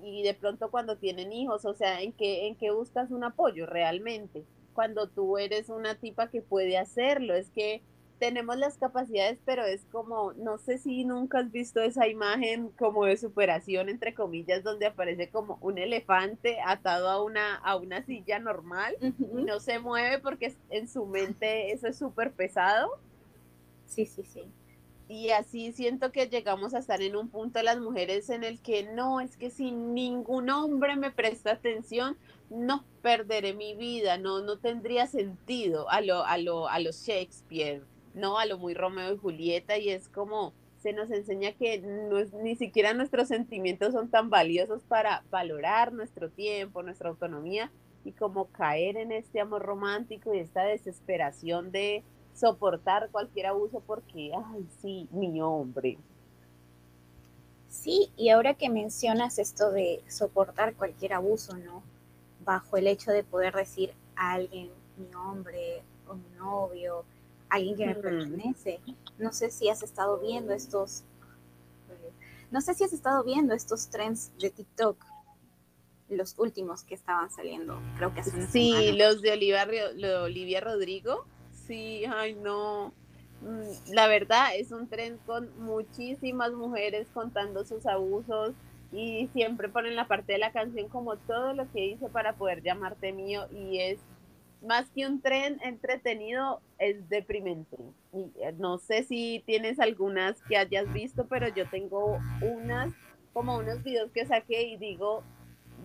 Y, 0.04 0.20
y 0.20 0.24
de 0.24 0.34
pronto 0.34 0.72
cuando 0.72 0.98
tienen 0.98 1.32
hijos, 1.32 1.66
o 1.66 1.74
sea, 1.74 2.02
¿en 2.02 2.14
qué, 2.14 2.48
¿en 2.48 2.56
qué 2.56 2.72
buscas 2.72 3.12
un 3.12 3.24
apoyo 3.24 3.66
realmente? 3.66 4.44
Cuando 4.74 5.08
tú 5.08 5.38
eres 5.38 5.70
una 5.70 5.96
tipa 5.96 6.30
que 6.30 6.42
puede 6.42 6.78
hacerlo, 6.78 7.36
es 7.36 7.50
que 7.52 7.84
tenemos 8.20 8.58
las 8.58 8.78
capacidades, 8.78 9.38
pero 9.46 9.66
es 9.66 9.86
como, 9.92 10.34
no 10.34 10.58
sé 10.58 10.78
si 10.78 11.04
nunca 11.04 11.40
has 11.40 11.52
visto 11.52 11.82
esa 11.82 12.08
imagen 12.08 12.70
como 12.78 13.06
de 13.06 13.18
superación, 13.18 13.90
entre 13.90 14.14
comillas, 14.14 14.64
donde 14.64 14.86
aparece 14.86 15.30
como 15.30 15.58
un 15.62 15.78
elefante 15.78 16.58
atado 16.66 17.10
a 17.10 17.24
una, 17.24 17.56
a 17.56 17.76
una 17.76 18.04
silla 18.04 18.40
normal 18.40 18.96
y 19.02 19.44
no 19.44 19.60
se 19.60 19.80
mueve 19.80 20.20
porque 20.20 20.56
en 20.70 20.88
su 20.88 21.06
mente 21.06 21.72
eso 21.72 21.88
es 21.88 21.98
súper 21.98 22.32
pesado. 22.32 22.98
Sí, 23.86 24.06
sí, 24.06 24.24
sí. 24.24 24.44
Y 25.10 25.32
así 25.32 25.74
siento 25.74 26.12
que 26.12 26.28
llegamos 26.28 26.74
a 26.74 26.80
estar 26.80 27.02
en 27.02 27.16
un 27.16 27.28
punto 27.30 27.62
las 27.62 27.80
mujeres 27.80 28.30
en 28.30 28.44
el 28.44 28.60
que 28.62 28.84
no, 28.84 29.20
es 29.20 29.36
que 29.36 29.50
si 29.50 29.72
ningún 29.72 30.50
hombre 30.50 30.96
me 30.96 31.12
presta 31.12 31.52
atención, 31.52 32.18
no 32.50 32.86
perderé 33.02 33.54
mi 33.54 33.76
vida, 33.76 34.18
no, 34.18 34.42
no 34.42 34.58
tendría 34.58 35.08
sentido 35.08 35.90
a 35.90 36.02
lo, 36.02 36.26
a 36.26 36.38
lo, 36.38 36.70
a 36.70 36.80
los 36.80 37.06
Shakespeare, 37.06 37.84
no, 38.14 38.38
a 38.40 38.46
lo 38.46 38.58
muy 38.58 38.74
Romeo 38.74 39.14
y 39.14 39.18
Julieta, 39.18 39.78
y 39.78 39.90
es 39.90 40.10
como 40.10 40.54
se 40.78 40.94
nos 40.94 41.10
enseña 41.12 41.54
que 41.54 41.80
no 41.80 42.18
es- 42.18 42.34
ni 42.34 42.56
siquiera 42.56 42.94
nuestros 42.94 43.30
sentimientos 43.30 43.94
son 43.94 44.10
tan 44.10 44.30
valiosos 44.30 44.84
para 44.84 45.24
valorar 45.32 45.94
nuestro 45.94 46.30
tiempo, 46.30 46.84
nuestra 46.84 47.10
autonomía, 47.10 47.72
y 48.04 48.12
como 48.12 48.46
caer 48.52 48.98
en 48.98 49.12
este 49.14 49.40
amor 49.40 49.64
romántico 49.64 50.34
y 50.34 50.40
esta 50.40 50.64
desesperación 50.64 51.72
de 51.72 52.04
soportar 52.34 53.10
cualquier 53.12 53.48
abuso 53.48 53.82
porque, 53.86 54.32
ay, 54.36 54.66
sí, 54.82 55.08
mi 55.12 55.42
hombre. 55.42 55.98
Sí, 57.68 58.12
y 58.16 58.30
ahora 58.30 58.54
que 58.54 58.70
mencionas 58.70 59.40
esto 59.40 59.72
de 59.72 60.04
soportar 60.08 60.76
cualquier 60.76 61.14
abuso, 61.14 61.58
¿no? 61.58 61.84
Bajo 62.46 62.78
el 62.78 62.88
hecho 62.88 63.12
de 63.12 63.24
poder 63.24 63.54
decir 63.56 63.94
a 64.16 64.34
alguien, 64.34 64.70
mi 64.98 65.14
hombre 65.16 65.82
o 66.08 66.14
mi 66.16 66.30
novio, 66.38 67.04
alguien 67.56 67.76
que 67.78 67.86
me 67.86 67.96
pertenece. 67.96 68.80
No 69.18 69.32
sé 69.32 69.52
si 69.52 69.70
has 69.70 69.84
estado 69.84 70.20
viendo 70.20 70.54
estos, 70.54 71.04
no 72.52 72.62
sé 72.62 72.74
si 72.74 72.84
has 72.84 72.94
estado 72.94 73.24
viendo 73.24 73.54
estos 73.54 73.90
trends 73.90 74.32
de 74.40 74.50
TikTok, 74.50 74.98
los 76.10 76.38
últimos 76.38 76.84
que 76.84 76.96
estaban 76.96 77.32
saliendo, 77.32 77.80
creo 77.98 78.14
que 78.14 78.20
hace 78.22 78.36
una 78.36 78.48
Sí, 78.48 78.72
semana. 78.72 78.98
los 79.08 79.22
de 79.22 79.32
Olivia, 79.32 79.66
de 79.66 80.16
Olivia 80.18 80.62
Rodrigo, 80.62 81.26
sí, 81.66 82.04
ay, 82.06 82.36
no. 82.36 82.94
Mm, 83.42 83.94
La 83.94 84.08
verdad 84.08 84.56
es 84.56 84.72
un 84.72 84.88
tren 84.88 85.18
con 85.26 85.50
muchísimas 85.60 86.52
mujeres 86.54 87.08
contando 87.14 87.66
sus 87.66 87.86
abusos 87.86 88.54
y 88.92 89.28
siempre 89.34 89.70
ponen 89.70 89.96
la 89.96 90.08
parte 90.08 90.34
de 90.34 90.38
la 90.40 90.52
canción 90.52 90.88
como 90.88 91.18
todo 91.18 91.54
lo 91.54 91.70
que 91.72 91.86
hice 91.86 92.10
para 92.10 92.34
poder 92.34 92.62
llamarte 92.62 93.12
mío 93.12 93.48
y 93.52 93.80
es 93.80 94.00
más 94.64 94.90
que 94.90 95.06
un 95.06 95.22
tren 95.22 95.60
entretenido, 95.64 96.62
es 96.80 97.08
deprimente. 97.10 97.78
Eh, 98.14 98.54
no 98.58 98.78
sé 98.78 99.04
si 99.04 99.44
tienes 99.46 99.80
algunas 99.80 100.42
que 100.44 100.58
hayas 100.58 100.92
visto, 100.94 101.28
pero 101.28 101.48
yo 101.50 101.68
tengo 101.70 102.20
unas, 102.42 102.94
como 103.34 103.58
unos 103.58 103.84
videos 103.84 104.12
que 104.12 104.26
saqué 104.26 104.64
y 104.64 104.78
digo, 104.78 105.24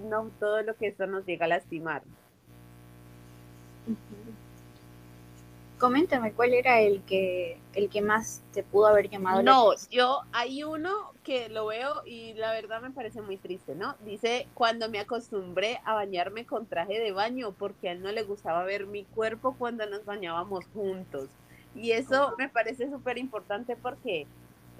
no 0.08 0.30
todo 0.38 0.62
lo 0.62 0.76
que 0.76 0.88
esto 0.88 1.06
nos 1.06 1.26
llega 1.26 1.46
a 1.46 1.48
lastimar. 1.48 2.02
Coméntame, 5.78 6.32
¿cuál 6.32 6.54
era 6.54 6.80
el 6.80 7.02
que, 7.02 7.58
el 7.74 7.88
que 7.88 8.02
más 8.02 8.42
te 8.52 8.64
pudo 8.64 8.88
haber 8.88 9.08
llamado 9.08 9.42
la 9.42 9.52
No, 9.52 9.70
yo 9.90 10.22
hay 10.32 10.64
uno 10.64 11.12
que 11.22 11.48
lo 11.48 11.66
veo 11.66 12.02
y 12.04 12.34
la 12.34 12.52
verdad 12.52 12.80
me 12.82 12.90
parece 12.90 13.22
muy 13.22 13.36
triste, 13.36 13.76
¿no? 13.76 13.94
Dice, 14.04 14.48
cuando 14.54 14.88
me 14.88 14.98
acostumbré 14.98 15.80
a 15.84 15.94
bañarme 15.94 16.46
con 16.46 16.66
traje 16.66 16.98
de 16.98 17.12
baño 17.12 17.52
porque 17.52 17.88
a 17.88 17.92
él 17.92 18.02
no 18.02 18.10
le 18.10 18.24
gustaba 18.24 18.64
ver 18.64 18.86
mi 18.86 19.04
cuerpo 19.04 19.54
cuando 19.56 19.86
nos 19.86 20.04
bañábamos 20.04 20.64
juntos. 20.74 21.28
Y 21.76 21.92
eso 21.92 22.34
me 22.38 22.48
parece 22.48 22.90
súper 22.90 23.18
importante 23.18 23.76
porque 23.76 24.26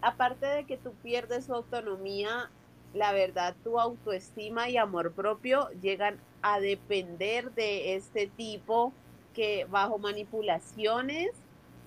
aparte 0.01 0.47
de 0.47 0.65
que 0.65 0.79
tú 0.79 0.93
pierdes 1.03 1.45
su 1.45 1.55
autonomía, 1.55 2.51
la 2.93 3.13
verdad, 3.13 3.55
tu 3.63 3.79
autoestima 3.79 4.69
y 4.69 4.79
amor 4.79 5.13
propio 5.13 5.69
llegan 5.81 6.19
a 6.43 6.59
depender 6.59 7.53
de 7.53 7.95
este 7.95 8.27
tipo 8.27 8.93
que 9.39 9.67
bajo 9.67 9.99
manipulaciones 9.99 11.31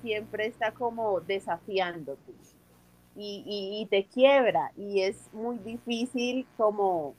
siempre 0.02 0.46
está 0.46 0.72
como 0.72 1.20
desafiándote 1.20 2.32
y, 3.14 3.44
y, 3.46 3.82
y 3.82 3.86
te 3.88 4.06
quiebra 4.06 4.72
y 4.78 5.02
es 5.02 5.28
muy 5.34 5.58
difícil 5.58 6.48
como 6.56 7.14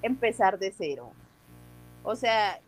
empezar 0.00 0.58
de 0.58 0.72
cero. 0.72 1.12
O 2.02 2.16
sea, 2.16 2.60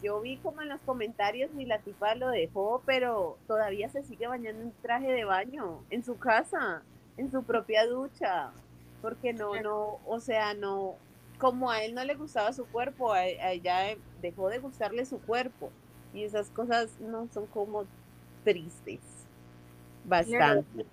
yo 0.00 0.20
vi 0.20 0.36
como 0.36 0.62
en 0.62 0.68
los 0.68 0.80
comentarios 0.82 1.50
y 1.58 1.64
la 1.64 1.80
tipa 1.80 2.14
lo 2.14 2.28
dejó, 2.28 2.80
pero 2.86 3.38
todavía 3.48 3.88
se 3.88 4.04
sigue 4.04 4.28
bañando 4.28 4.62
en 4.62 4.72
traje 4.82 5.10
de 5.10 5.24
baño, 5.24 5.80
en 5.90 6.04
su 6.04 6.16
casa, 6.16 6.84
en 7.16 7.28
su 7.28 7.42
propia 7.42 7.88
ducha, 7.88 8.52
porque 9.02 9.32
no, 9.32 9.60
no, 9.60 9.98
o 10.06 10.20
sea, 10.20 10.54
no, 10.54 10.94
como 11.38 11.72
a 11.72 11.82
él 11.82 11.92
no 11.96 12.04
le 12.04 12.14
gustaba 12.14 12.52
su 12.52 12.66
cuerpo, 12.66 13.12
a, 13.12 13.16
a 13.16 13.50
ella 13.50 13.96
dejó 14.22 14.48
de 14.48 14.60
gustarle 14.60 15.04
su 15.06 15.18
cuerpo 15.18 15.72
y 16.16 16.24
esas 16.24 16.48
cosas 16.48 16.88
no 17.00 17.28
son 17.32 17.46
como 17.46 17.84
tristes, 18.44 19.00
bastante. 20.04 20.86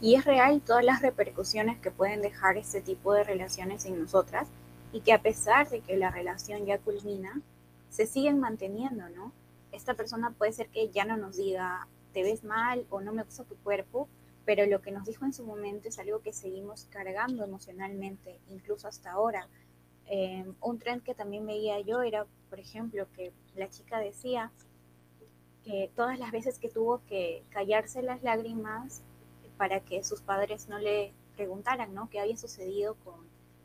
Y 0.00 0.16
es 0.16 0.24
real 0.24 0.60
todas 0.60 0.84
las 0.84 1.00
repercusiones 1.00 1.78
que 1.78 1.90
pueden 1.90 2.20
dejar 2.20 2.56
este 2.56 2.80
tipo 2.80 3.14
de 3.14 3.24
relaciones 3.24 3.86
en 3.86 4.00
nosotras 4.00 4.48
y 4.92 5.00
que 5.00 5.12
a 5.12 5.22
pesar 5.22 5.68
de 5.70 5.80
que 5.80 5.96
la 5.96 6.10
relación 6.10 6.66
ya 6.66 6.78
culmina, 6.78 7.40
se 7.88 8.06
siguen 8.06 8.40
manteniendo, 8.40 9.08
¿no? 9.10 9.32
Esta 9.72 9.94
persona 9.94 10.30
puede 10.30 10.52
ser 10.52 10.68
que 10.68 10.88
ya 10.90 11.04
no 11.04 11.16
nos 11.16 11.36
diga, 11.36 11.86
te 12.12 12.22
ves 12.22 12.44
mal 12.44 12.86
o 12.90 13.00
no 13.00 13.12
me 13.12 13.22
gusta 13.22 13.44
tu 13.44 13.56
cuerpo, 13.56 14.08
pero 14.44 14.66
lo 14.66 14.82
que 14.82 14.90
nos 14.90 15.06
dijo 15.06 15.24
en 15.24 15.32
su 15.32 15.44
momento 15.44 15.88
es 15.88 15.98
algo 15.98 16.20
que 16.20 16.32
seguimos 16.32 16.86
cargando 16.90 17.44
emocionalmente, 17.44 18.38
incluso 18.50 18.88
hasta 18.88 19.12
ahora. 19.12 19.48
Eh, 20.06 20.44
un 20.60 20.78
trend 20.78 21.02
que 21.02 21.14
también 21.14 21.46
veía 21.46 21.80
yo 21.80 22.02
era, 22.02 22.26
por 22.50 22.60
ejemplo, 22.60 23.06
que 23.16 23.32
la 23.56 23.68
chica 23.70 23.98
decía 23.98 24.50
que 25.64 25.90
todas 25.96 26.18
las 26.18 26.30
veces 26.30 26.58
que 26.58 26.68
tuvo 26.68 27.00
que 27.06 27.42
callarse 27.50 28.02
las 28.02 28.22
lágrimas 28.22 29.02
para 29.56 29.80
que 29.80 30.04
sus 30.04 30.20
padres 30.20 30.68
no 30.68 30.78
le 30.78 31.12
preguntaran, 31.36 31.94
¿no? 31.94 32.10
¿Qué 32.10 32.20
había 32.20 32.36
sucedido 32.36 32.96
con 33.04 33.14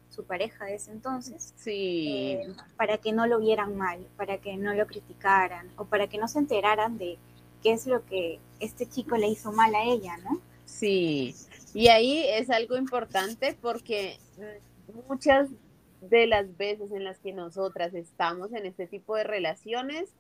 su 0.10 0.24
pareja 0.24 0.66
de 0.66 0.76
ese 0.76 0.92
entonces? 0.92 1.54
Sí. 1.58 2.38
Eh, 2.42 2.48
para 2.78 2.98
que 2.98 3.12
no 3.12 3.28
lo 3.28 3.40
vieran 3.40 3.76
mal, 3.76 4.00
para 4.16 4.40
que 4.40 4.56
no 4.56 4.74
lo 4.74 4.88
criticaran 4.88 5.70
o 5.78 5.86
para 5.86 6.08
que 6.08 6.18
no 6.18 6.28
se 6.28 6.40
enteraran 6.40 6.98
de 6.98 7.18
qué 7.62 7.74
es 7.74 7.86
lo 7.86 8.06
que 8.06 8.40
este 8.60 8.88
chico 8.88 9.18
le 9.18 9.28
hizo 9.28 9.52
mal 9.52 9.76
a 9.76 9.84
ella, 9.84 10.18
¿no? 10.18 10.40
Sí, 10.66 11.36
y 11.74 11.88
ahí 11.88 12.24
es 12.28 12.50
algo 12.50 12.78
importante 12.78 13.58
porque 13.60 14.20
muchas 15.08 15.50
de 16.02 16.28
las 16.28 16.58
veces 16.58 16.92
en 16.92 17.04
las 17.04 17.20
que 17.20 17.34
nosotras 17.34 17.94
estamos 17.94 18.54
en 18.54 18.66
este 18.66 18.88
tipo 18.88 19.16
de 19.16 19.24
relaciones, 19.24 20.14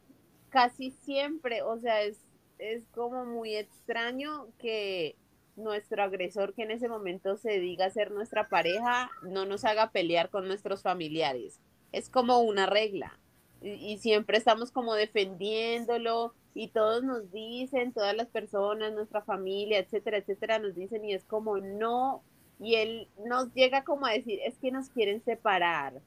casi 0.50 0.91
siempre, 0.91 1.62
o 1.62 1.77
sea, 1.79 2.01
es, 2.01 2.17
es 2.57 2.83
como 2.93 3.25
muy 3.25 3.55
extraño 3.55 4.48
que 4.57 5.15
nuestro 5.55 6.03
agresor, 6.03 6.53
que 6.53 6.63
en 6.63 6.71
ese 6.71 6.88
momento 6.88 7.38
se 7.38 7.59
diga 7.59 7.89
ser 7.89 8.12
nuestra 8.12 8.50
pareja, 8.50 9.09
no 9.24 9.45
nos 9.45 9.65
haga 9.65 9.91
pelear 9.91 10.29
con 10.29 10.48
nuestros 10.48 10.81
familiares. 10.81 11.59
Es 11.91 12.09
como 12.09 12.39
una 12.39 12.65
regla. 12.65 13.19
Y, 13.62 13.71
y 13.71 13.98
siempre 13.98 14.38
estamos 14.38 14.71
como 14.71 14.93
defendiéndolo 14.93 16.33
y 16.53 16.69
todos 16.69 17.03
nos 17.03 17.31
dicen, 17.31 17.93
todas 17.93 18.15
las 18.15 18.27
personas, 18.27 18.93
nuestra 18.93 19.21
familia, 19.21 19.79
etcétera, 19.79 20.17
etcétera, 20.17 20.59
nos 20.59 20.75
dicen 20.75 21.03
y 21.05 21.13
es 21.13 21.25
como 21.25 21.57
no 21.57 22.24
y 22.59 22.75
él 22.75 23.07
nos 23.25 23.53
llega 23.53 23.83
como 23.83 24.05
a 24.05 24.11
decir, 24.11 24.39
es 24.45 24.57
que 24.57 24.71
nos 24.71 24.89
quieren 24.89 25.23
separar, 25.23 26.01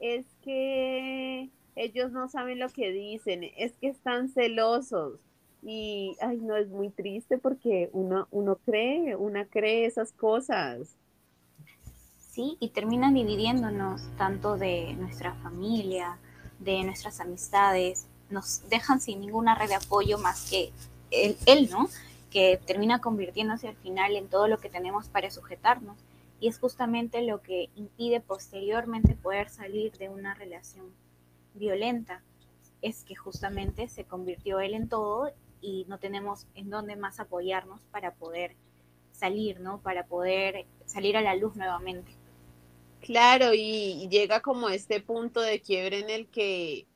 es 0.00 0.26
que 0.42 1.48
ellos 1.76 2.10
no 2.12 2.28
saben 2.28 2.58
lo 2.58 2.68
que 2.68 2.90
dicen, 2.90 3.44
es 3.56 3.72
que 3.80 3.88
están 3.88 4.28
celosos. 4.28 5.20
Y, 5.64 6.16
ay, 6.20 6.38
no, 6.38 6.56
es 6.56 6.68
muy 6.68 6.90
triste 6.90 7.38
porque 7.38 7.88
uno, 7.92 8.26
uno 8.32 8.56
cree, 8.56 9.14
una 9.14 9.46
cree 9.46 9.86
esas 9.86 10.12
cosas. 10.12 10.96
Sí, 12.18 12.56
y 12.58 12.70
terminan 12.70 13.14
dividiéndonos 13.14 14.02
tanto 14.16 14.56
de 14.58 14.94
nuestra 14.94 15.34
familia, 15.34 16.18
de 16.58 16.82
nuestras 16.82 17.20
amistades, 17.20 18.08
nos 18.28 18.68
dejan 18.68 19.00
sin 19.00 19.20
ninguna 19.20 19.54
red 19.54 19.68
de 19.68 19.74
apoyo 19.76 20.18
más 20.18 20.50
que 20.50 20.72
él, 21.10 21.36
él, 21.46 21.68
¿no? 21.70 21.88
Que 22.32 22.58
termina 22.64 23.00
convirtiéndose 23.00 23.68
al 23.68 23.76
final 23.76 24.16
en 24.16 24.28
todo 24.28 24.48
lo 24.48 24.58
que 24.58 24.70
tenemos 24.70 25.08
para 25.08 25.30
sujetarnos. 25.30 25.98
Y 26.40 26.48
es 26.48 26.58
justamente 26.58 27.22
lo 27.22 27.42
que 27.42 27.68
impide 27.76 28.20
posteriormente 28.20 29.14
poder 29.14 29.48
salir 29.48 29.92
de 29.98 30.08
una 30.08 30.34
relación 30.34 30.86
violenta. 31.54 32.22
Es 32.80 33.04
que 33.04 33.14
justamente 33.14 33.88
se 33.88 34.04
convirtió 34.04 34.58
él 34.60 34.74
en 34.74 34.88
todo 34.88 35.30
y 35.60 35.84
no 35.88 35.98
tenemos 35.98 36.46
en 36.54 36.70
dónde 36.70 36.96
más 36.96 37.20
apoyarnos 37.20 37.80
para 37.92 38.12
poder 38.14 38.56
salir, 39.12 39.60
¿no? 39.60 39.80
Para 39.80 40.06
poder 40.06 40.66
salir 40.86 41.16
a 41.16 41.22
la 41.22 41.36
luz 41.36 41.54
nuevamente. 41.54 42.12
Claro, 43.00 43.52
y 43.52 44.08
llega 44.08 44.40
como 44.40 44.68
este 44.68 45.00
punto 45.00 45.40
de 45.40 45.60
quiebre 45.60 46.00
en 46.00 46.10
el 46.10 46.28
que 46.28 46.86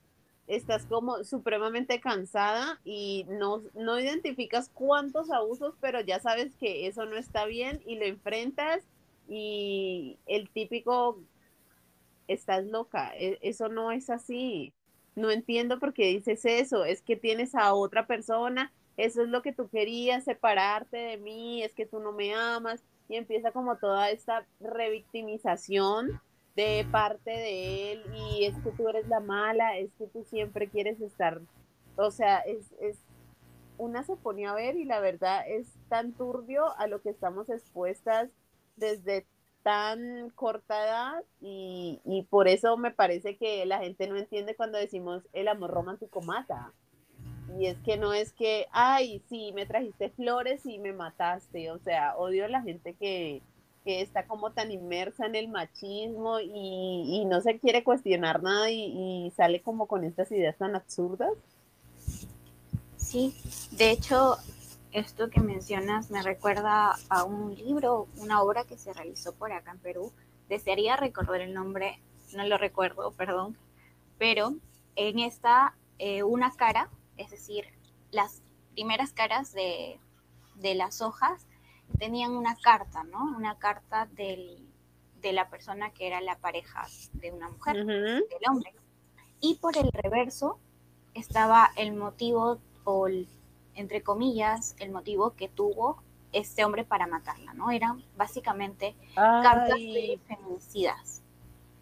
estás 0.47 0.87
como 0.87 1.25
supremamente 1.25 2.01
cansada 2.01 2.81
y 2.85 3.27
no, 3.29 3.63
no 3.75 3.99
identificas 3.99 4.71
cuántos 4.73 5.31
abusos, 5.31 5.75
pero 5.81 6.01
ya 6.01 6.21
sabes 6.21 6.55
que 6.57 6.87
eso 6.87 7.05
no 7.07 7.17
está 7.17 7.47
bien 7.47 7.81
y 7.85 7.97
lo 7.97 8.05
enfrentas 8.05 8.85
y 9.29 10.19
el 10.27 10.49
típico, 10.51 11.19
estás 12.29 12.65
loca, 12.67 13.13
e, 13.17 13.39
eso 13.43 13.69
no 13.69 13.93
es 13.93 14.11
así. 14.11 14.73
No 15.17 15.31
entiendo 15.31 15.79
por 15.79 15.95
qué 15.95 16.09
dices 16.09 16.45
eso, 16.45 16.85
es 16.85 17.03
que 17.03 17.17
tienes 17.17 17.55
a 17.55 17.73
otra 17.75 18.07
persona, 18.07 18.73
eso 18.97 19.23
es 19.23 19.29
lo 19.29 19.43
que 19.43 19.53
tú 19.53 19.69
querías, 19.69 20.25
separarte 20.25 20.97
de 20.97 21.17
mí, 21.17 21.63
es 21.63 21.73
que 21.73 21.87
tú 21.87 22.01
no 22.01 22.13
me 22.13 22.35
amas 22.35 22.83
y 23.09 23.17
empieza 23.17 23.51
como 23.53 23.77
toda 23.77 24.11
esta 24.11 24.47
revictimización 24.61 26.21
de 26.57 26.87
parte 26.91 27.31
de 27.31 27.93
él 27.93 28.03
y 28.15 28.47
es 28.47 28.57
que 28.65 28.71
tú 28.71 28.89
eres 28.89 29.07
la 29.09 29.21
mala, 29.21 29.77
es 29.79 29.91
que 29.99 30.07
tú 30.07 30.25
siempre 30.25 30.69
quieres 30.69 31.01
estar, 31.01 31.41
o 31.97 32.11
sea, 32.11 32.39
es, 32.41 32.73
es 32.81 32.99
una 33.79 34.03
se 34.03 34.17
pone 34.17 34.47
a 34.47 34.55
ver 34.55 34.77
y 34.77 34.87
la 34.87 35.01
verdad 35.01 35.45
es 35.47 35.69
tan 35.89 36.13
turbio 36.13 36.77
a 36.79 36.87
lo 36.87 37.03
que 37.03 37.11
estamos 37.11 37.51
expuestas 37.51 38.31
desde 38.77 39.27
tan 39.63 40.31
corta 40.31 40.83
edad 40.83 41.25
y, 41.41 42.01
y 42.05 42.23
por 42.23 42.49
eso 42.49 42.77
me 42.77 42.91
parece 42.91 43.37
que 43.37 43.67
la 43.67 43.79
gente 43.81 44.09
no 44.09 44.17
entiende 44.17 44.57
cuando 44.57 44.79
decimos 44.79 45.25
el 45.33 45.49
amor 45.49 45.71
romántico 45.71 46.23
mata. 46.23 46.73
Y 47.59 47.67
es 47.67 47.79
que 47.81 47.97
no 47.97 48.13
es 48.13 48.33
que, 48.33 48.67
ay, 48.71 49.23
sí, 49.29 49.53
me 49.55 49.67
trajiste 49.67 50.11
flores 50.11 50.67
y 50.67 50.79
me 50.79 50.93
mataste. 50.93 51.71
O 51.71 51.79
sea, 51.79 52.17
odio 52.17 52.45
a 52.45 52.49
la 52.49 52.63
gente 52.63 52.95
que, 52.95 53.43
que 53.87 54.03
está 54.03 54.27
como 54.27 54.51
tan 54.51 54.71
inmersa 54.71 55.25
en 55.25 55.35
el 55.35 55.49
machismo 55.49 56.41
y, 56.41 57.25
no 57.25 57.41
se 57.41 57.59
quiere 57.59 57.83
cuestionar 57.83 58.43
nada 58.43 58.71
y, 58.71 59.33
sale 59.35 59.63
como 59.63 59.87
con 59.87 60.05
estas 60.05 60.31
ideas 60.31 60.59
tan 60.59 60.77
absurdas. 60.77 61.33
Sí, 62.99 63.35
de 63.71 63.93
hecho, 63.93 64.37
esto 64.93 65.31
que 65.31 65.41
mencionas 65.41 66.11
me 66.11 66.23
recuerda 66.23 66.97
a 67.09 67.25
un 67.25 67.55
libro, 67.55 68.09
una 68.19 68.43
obra 68.43 68.65
que 68.65 68.77
se 68.77 68.93
realizó 68.93 69.33
por 69.33 69.53
acá 69.53 69.71
en 69.71 69.79
Perú. 69.79 70.13
Desearía 70.51 70.97
recordar 70.97 71.41
el 71.41 71.55
nombre, 71.55 72.01
no 72.35 72.45
lo 72.45 72.59
recuerdo, 72.59 73.13
perdón, 73.13 73.57
pero 74.19 74.55
en 74.97 75.21
esta, 75.21 75.75
eh, 75.99 76.23
una 76.23 76.51
cara 76.53 76.91
es 77.17 77.31
decir, 77.31 77.65
las 78.11 78.43
primeras 78.73 79.13
caras 79.13 79.53
de, 79.53 79.99
las 80.75 81.01
hojas 81.01 81.47
tenían 81.99 82.33
una 82.33 82.57
carta, 82.57 83.05
¿no? 83.05 83.25
Una 83.37 83.59
carta 83.59 84.09
de 84.15 84.63
la 85.33 85.49
persona 85.49 85.91
que 85.91 86.07
era 86.07 86.21
la 86.21 86.39
pareja 86.39 86.87
de 87.15 87.33
una 87.33 87.49
mujer, 87.49 87.85
del 87.85 88.27
hombre. 88.49 88.73
Y 89.41 89.57
por 89.57 89.77
el 89.77 89.91
reverso 89.91 90.59
estaba 91.15 91.73
el 91.77 91.95
motivo, 91.95 92.61
o 92.85 93.09
entre 93.75 94.03
comillas, 94.03 94.77
el 94.79 94.91
motivo 94.91 95.35
que 95.35 95.49
tuvo 95.49 96.03
este 96.33 96.65
hombre 96.65 96.85
para 96.85 97.07
matarla, 97.07 97.55
¿no? 97.55 97.71
Eran 97.71 98.05
básicamente 98.17 98.95
cartas 99.15 99.79
de 99.79 100.21
feminicidas. 100.27 101.23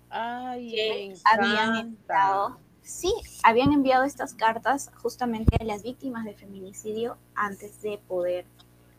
Ay, 0.09 0.71
que 0.71 1.15
habían 1.25 1.77
entrado 1.77 2.59
sí 2.85 3.13
habían 3.43 3.73
enviado 3.73 4.05
estas 4.05 4.35
cartas 4.35 4.91
justamente 5.03 5.57
a 5.59 5.65
las 5.65 5.83
víctimas 5.83 6.25
de 6.25 6.35
feminicidio 6.35 7.17
antes 7.35 7.81
de 7.81 7.99
poder, 8.07 8.45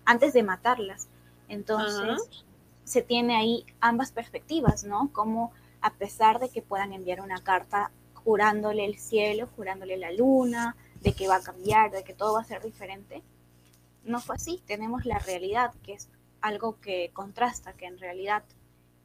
antes 0.05 0.33
de 0.33 0.43
matarlas. 0.43 1.07
Entonces, 1.47 2.43
se 2.83 3.01
tiene 3.01 3.35
ahí 3.35 3.65
ambas 3.79 4.11
perspectivas, 4.11 4.83
¿no? 4.83 5.11
Como 5.11 5.51
a 5.81 5.93
pesar 5.93 6.39
de 6.39 6.49
que 6.49 6.61
puedan 6.61 6.93
enviar 6.93 7.21
una 7.21 7.41
carta 7.43 7.91
jurándole 8.13 8.85
el 8.85 8.97
cielo, 8.97 9.47
jurándole 9.55 9.97
la 9.97 10.11
luna, 10.11 10.75
de 11.01 11.13
que 11.13 11.27
va 11.27 11.35
a 11.35 11.41
cambiar, 11.41 11.91
de 11.91 12.03
que 12.03 12.13
todo 12.13 12.33
va 12.33 12.41
a 12.41 12.45
ser 12.45 12.63
diferente, 12.63 13.21
no 14.03 14.19
fue 14.19 14.35
así. 14.35 14.61
Tenemos 14.65 15.05
la 15.05 15.19
realidad, 15.19 15.73
que 15.83 15.93
es 15.93 16.09
algo 16.41 16.79
que 16.79 17.11
contrasta, 17.13 17.73
que 17.73 17.85
en 17.85 17.99
realidad 17.99 18.43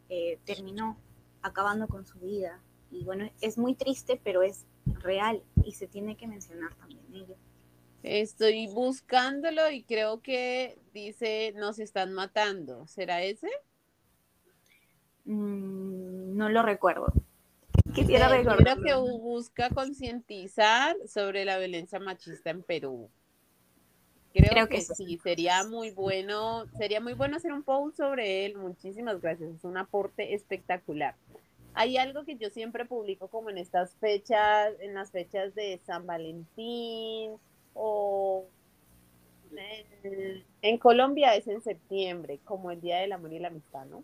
eh, 0.08 0.38
terminó 0.44 0.96
acabando 1.42 1.88
con 1.88 2.06
su 2.06 2.18
vida. 2.18 2.60
Y 2.90 3.04
bueno, 3.04 3.30
es 3.40 3.58
muy 3.58 3.74
triste, 3.74 4.20
pero 4.22 4.42
es 4.42 4.64
real 4.86 5.42
y 5.64 5.72
se 5.72 5.86
tiene 5.86 6.16
que 6.16 6.26
mencionar 6.26 6.74
también 6.74 7.04
ello. 7.12 7.36
Estoy 8.02 8.66
buscándolo 8.68 9.70
y 9.70 9.82
creo 9.82 10.20
que 10.20 10.78
dice 10.92 11.52
nos 11.56 11.78
están 11.78 12.12
matando. 12.12 12.86
¿Será 12.86 13.22
ese? 13.22 13.48
Mm, 15.24 16.36
no 16.36 16.48
lo 16.48 16.62
recuerdo. 16.62 17.12
Quisiera 17.94 18.28
recordar. 18.28 18.78
Creo 18.78 19.04
que 19.04 19.18
busca 19.18 19.68
concientizar 19.70 20.96
sobre 21.06 21.44
la 21.44 21.58
violencia 21.58 21.98
machista 21.98 22.50
en 22.50 22.62
Perú. 22.62 23.10
Creo, 24.32 24.68
que, 24.68 24.80
sí, 24.80 25.18
sería 25.24 25.64
muy 25.64 25.90
bueno, 25.90 26.64
sería 26.78 27.00
muy 27.00 27.14
bueno 27.14 27.36
hacer 27.36 27.52
un 27.52 27.64
post 27.64 27.96
sobre 27.96 28.46
él. 28.46 28.56
Muchísimas 28.56 29.20
gracias, 29.20 29.50
es 29.56 29.64
un 29.64 29.76
aporte 29.76 30.34
espectacular 30.34 31.16
hay 31.74 31.96
algo 31.96 32.24
que 32.24 32.36
yo 32.36 32.50
siempre 32.50 32.84
publico 32.84 33.28
como 33.28 33.50
en 33.50 33.58
estas 33.58 33.94
fechas, 33.96 34.74
en 34.80 34.94
las 34.94 35.10
fechas 35.10 35.54
de 35.54 35.78
San 35.86 36.06
Valentín 36.06 37.38
o 37.74 38.46
en, 40.62 40.78
Colombia 40.78 41.34
es 41.34 41.48
en 41.48 41.62
septiembre, 41.62 42.38
como 42.44 42.70
el 42.70 42.80
Día 42.80 42.98
del 42.98 43.12
Amor 43.12 43.32
y 43.32 43.38
la 43.38 43.48
Amistad, 43.48 43.86
¿no? 43.86 44.02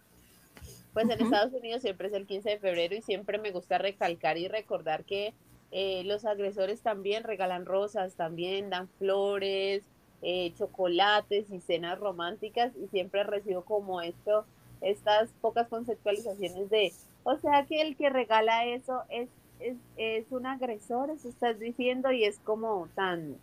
Pues 0.92 1.08
en 1.10 1.20
Estados 1.20 1.52
Unidos 1.52 1.82
siempre 1.82 2.08
es 2.08 2.14
el 2.14 2.26
15 2.26 2.50
de 2.50 2.58
febrero 2.58 2.94
y 2.94 3.02
siempre 3.02 3.38
me 3.38 3.50
gusta 3.50 3.78
recalcar 3.78 4.38
y 4.38 4.48
recordar 4.48 5.04
que 5.04 5.34
eh, 5.70 6.02
los 6.04 6.24
agresores 6.24 6.80
también 6.80 7.24
regalan 7.24 7.66
rosas, 7.66 8.14
también 8.14 8.70
dan 8.70 8.88
flores, 8.98 9.82
eh, 10.22 10.52
chocolates 10.54 11.50
y 11.50 11.60
cenas 11.60 11.98
románticas 11.98 12.72
y 12.76 12.88
siempre 12.88 13.24
recibo 13.24 13.62
como 13.62 14.00
esto, 14.00 14.46
estas 14.80 15.30
pocas 15.42 15.68
conceptualizaciones 15.68 16.70
de 16.70 16.92
o 17.24 17.36
sea 17.38 17.66
que 17.66 17.82
el 17.82 17.96
que 17.96 18.08
regala 18.08 18.64
eso 18.66 19.02
es, 19.10 19.28
es, 19.60 20.26
un 20.30 20.46
agresor, 20.46 21.10
eso 21.10 21.28
estás 21.28 21.58
diciendo, 21.58 22.12
y 22.12 22.24
es 22.24 22.38
como 22.40 22.88
tan 22.94 23.36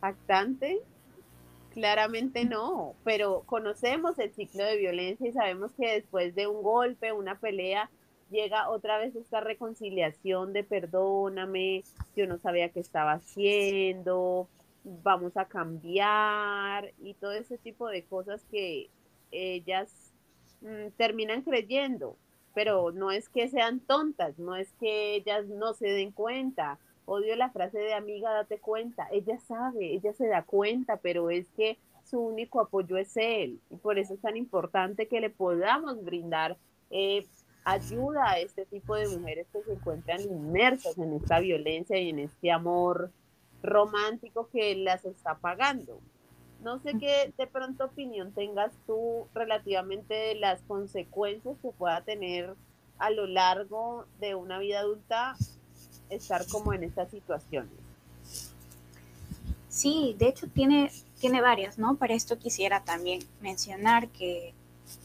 actante. 0.00 0.80
Claramente 1.72 2.44
no, 2.44 2.94
pero 3.02 3.42
conocemos 3.46 4.18
el 4.20 4.32
ciclo 4.32 4.64
de 4.64 4.76
violencia 4.76 5.28
y 5.28 5.32
sabemos 5.32 5.72
que 5.72 5.94
después 5.94 6.34
de 6.36 6.46
un 6.46 6.62
golpe, 6.62 7.12
una 7.12 7.40
pelea, 7.40 7.90
llega 8.30 8.70
otra 8.70 8.98
vez 8.98 9.16
esta 9.16 9.40
reconciliación 9.40 10.52
de 10.52 10.62
perdóname, 10.62 11.82
yo 12.14 12.28
no 12.28 12.38
sabía 12.38 12.68
qué 12.68 12.78
estaba 12.78 13.14
haciendo, 13.14 14.48
vamos 14.84 15.36
a 15.36 15.46
cambiar 15.46 16.92
y 17.02 17.14
todo 17.14 17.32
ese 17.32 17.58
tipo 17.58 17.88
de 17.88 18.04
cosas 18.04 18.44
que 18.52 18.88
ellas 19.32 20.12
mm, 20.60 20.90
terminan 20.96 21.42
creyendo 21.42 22.16
pero 22.54 22.92
no 22.92 23.10
es 23.10 23.28
que 23.28 23.48
sean 23.48 23.80
tontas, 23.80 24.38
no 24.38 24.56
es 24.56 24.72
que 24.74 25.16
ellas 25.16 25.46
no 25.46 25.74
se 25.74 25.88
den 25.88 26.12
cuenta. 26.12 26.78
Odio 27.04 27.36
la 27.36 27.50
frase 27.50 27.78
de 27.78 27.92
amiga, 27.92 28.32
date 28.32 28.58
cuenta. 28.58 29.08
Ella 29.10 29.38
sabe, 29.40 29.92
ella 29.92 30.12
se 30.14 30.28
da 30.28 30.42
cuenta, 30.42 30.96
pero 30.98 31.30
es 31.30 31.50
que 31.50 31.78
su 32.04 32.20
único 32.20 32.60
apoyo 32.60 32.96
es 32.96 33.16
él. 33.16 33.60
Y 33.70 33.76
por 33.76 33.98
eso 33.98 34.14
es 34.14 34.20
tan 34.20 34.36
importante 34.36 35.08
que 35.08 35.20
le 35.20 35.30
podamos 35.30 36.02
brindar 36.04 36.56
eh, 36.90 37.26
ayuda 37.64 38.30
a 38.30 38.38
este 38.38 38.66
tipo 38.66 38.94
de 38.94 39.08
mujeres 39.08 39.46
que 39.52 39.62
se 39.62 39.72
encuentran 39.72 40.20
inmersas 40.20 40.96
en 40.98 41.14
esta 41.14 41.40
violencia 41.40 41.98
y 41.98 42.10
en 42.10 42.20
este 42.20 42.52
amor 42.52 43.10
romántico 43.62 44.48
que 44.52 44.76
las 44.76 45.04
está 45.04 45.36
pagando. 45.36 45.98
No 46.64 46.80
sé 46.80 46.94
qué 46.98 47.32
de 47.36 47.46
pronto 47.46 47.84
opinión 47.84 48.32
tengas 48.32 48.72
tú 48.86 49.28
relativamente 49.34 50.14
de 50.14 50.34
las 50.34 50.62
consecuencias 50.62 51.56
que 51.60 51.68
pueda 51.68 52.00
tener 52.00 52.54
a 52.98 53.10
lo 53.10 53.26
largo 53.26 54.06
de 54.18 54.34
una 54.34 54.58
vida 54.58 54.80
adulta 54.80 55.36
estar 56.08 56.46
como 56.48 56.72
en 56.72 56.84
estas 56.84 57.10
situaciones. 57.10 57.70
Sí, 59.68 60.16
de 60.18 60.28
hecho 60.28 60.46
tiene, 60.48 60.90
tiene 61.20 61.42
varias, 61.42 61.78
¿no? 61.78 61.96
Para 61.96 62.14
esto 62.14 62.38
quisiera 62.38 62.82
también 62.82 63.20
mencionar 63.42 64.08
que 64.08 64.54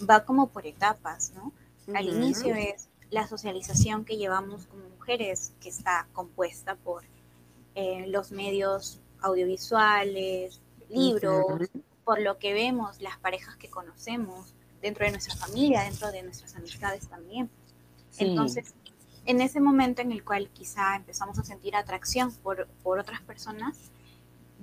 va 0.10 0.24
como 0.24 0.48
por 0.48 0.66
etapas, 0.66 1.34
¿no? 1.36 1.52
Al 1.94 2.08
inicio 2.08 2.56
es 2.56 2.88
la 3.10 3.28
socialización 3.28 4.06
que 4.06 4.16
llevamos 4.16 4.66
como 4.68 4.84
mujeres, 4.98 5.52
que 5.60 5.68
está 5.68 6.08
compuesta 6.14 6.76
por 6.76 7.04
eh, 7.76 8.06
los 8.08 8.32
medios 8.32 9.00
audiovisuales, 9.22 10.62
libros, 10.90 11.70
por 12.04 12.22
lo 12.22 12.38
que 12.38 12.54
vemos, 12.54 13.02
las 13.02 13.18
parejas 13.18 13.56
que 13.58 13.70
conocemos 13.70 14.54
dentro 14.82 15.06
de 15.06 15.12
nuestra 15.12 15.36
familia, 15.36 15.84
dentro 15.84 16.12
de 16.12 16.24
nuestras 16.24 16.56
amistades 16.56 17.08
también. 17.08 17.50
Entonces, 18.18 18.74
en 19.26 19.42
ese 19.42 19.60
momento 19.60 20.02
en 20.02 20.12
el 20.12 20.24
cual 20.24 20.50
quizá 20.50 20.96
empezamos 20.96 21.38
a 21.38 21.44
sentir 21.44 21.76
atracción 21.76 22.34
por, 22.34 22.68
por 22.84 23.00
otras 23.00 23.22
personas, 23.22 23.78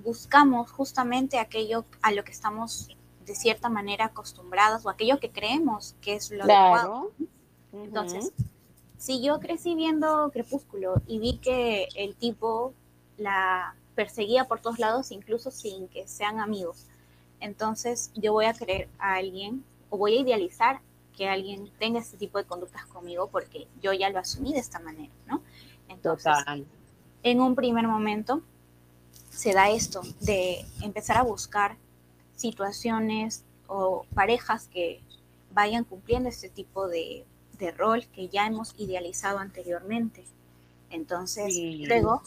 buscamos 0.03 0.71
justamente 0.71 1.39
aquello 1.39 1.85
a 2.01 2.11
lo 2.11 2.23
que 2.23 2.31
estamos 2.31 2.89
de 3.25 3.35
cierta 3.35 3.69
manera 3.69 4.05
acostumbrados 4.05 4.85
o 4.85 4.89
aquello 4.89 5.19
que 5.19 5.31
creemos 5.31 5.95
que 6.01 6.15
es 6.15 6.31
lo 6.31 6.43
adecuado. 6.43 7.11
Entonces, 7.73 8.31
si 8.97 9.21
yo 9.21 9.39
crecí 9.39 9.75
viendo 9.75 10.31
Crepúsculo 10.31 11.01
y 11.05 11.19
vi 11.19 11.37
que 11.37 11.87
el 11.95 12.15
tipo 12.15 12.73
la 13.17 13.75
perseguía 13.97 14.45
por 14.45 14.61
todos 14.61 14.77
lados, 14.77 15.11
incluso 15.11 15.49
sin 15.49 15.87
que 15.87 16.07
sean 16.07 16.39
amigos, 16.39 16.85
entonces 17.39 18.11
yo 18.13 18.31
voy 18.31 18.45
a 18.45 18.53
creer 18.53 18.87
a 18.99 19.15
alguien 19.15 19.63
o 19.89 19.97
voy 19.97 20.17
a 20.17 20.21
idealizar 20.21 20.81
que 21.15 21.27
alguien 21.27 21.71
tenga 21.79 21.99
este 21.99 22.15
tipo 22.15 22.37
de 22.37 22.45
conductas 22.45 22.85
conmigo 22.85 23.27
porque 23.27 23.67
yo 23.81 23.91
ya 23.91 24.09
lo 24.11 24.19
asumí 24.19 24.53
de 24.53 24.59
esta 24.59 24.79
manera, 24.79 25.11
¿no? 25.25 25.41
Entonces, 25.89 26.31
en 27.23 27.41
un 27.41 27.55
primer 27.55 27.87
momento 27.87 28.43
se 29.31 29.53
da 29.53 29.71
esto 29.71 30.01
de 30.21 30.63
empezar 30.83 31.17
a 31.17 31.23
buscar 31.23 31.75
situaciones 32.35 33.43
o 33.67 34.05
parejas 34.13 34.67
que 34.67 35.01
vayan 35.53 35.85
cumpliendo 35.85 36.29
este 36.29 36.49
tipo 36.49 36.87
de, 36.87 37.25
rol 37.75 38.05
que 38.13 38.29
ya 38.29 38.45
hemos 38.45 38.75
idealizado 38.77 39.39
anteriormente. 39.39 40.23
Entonces, 40.91 41.57
luego 41.87 42.21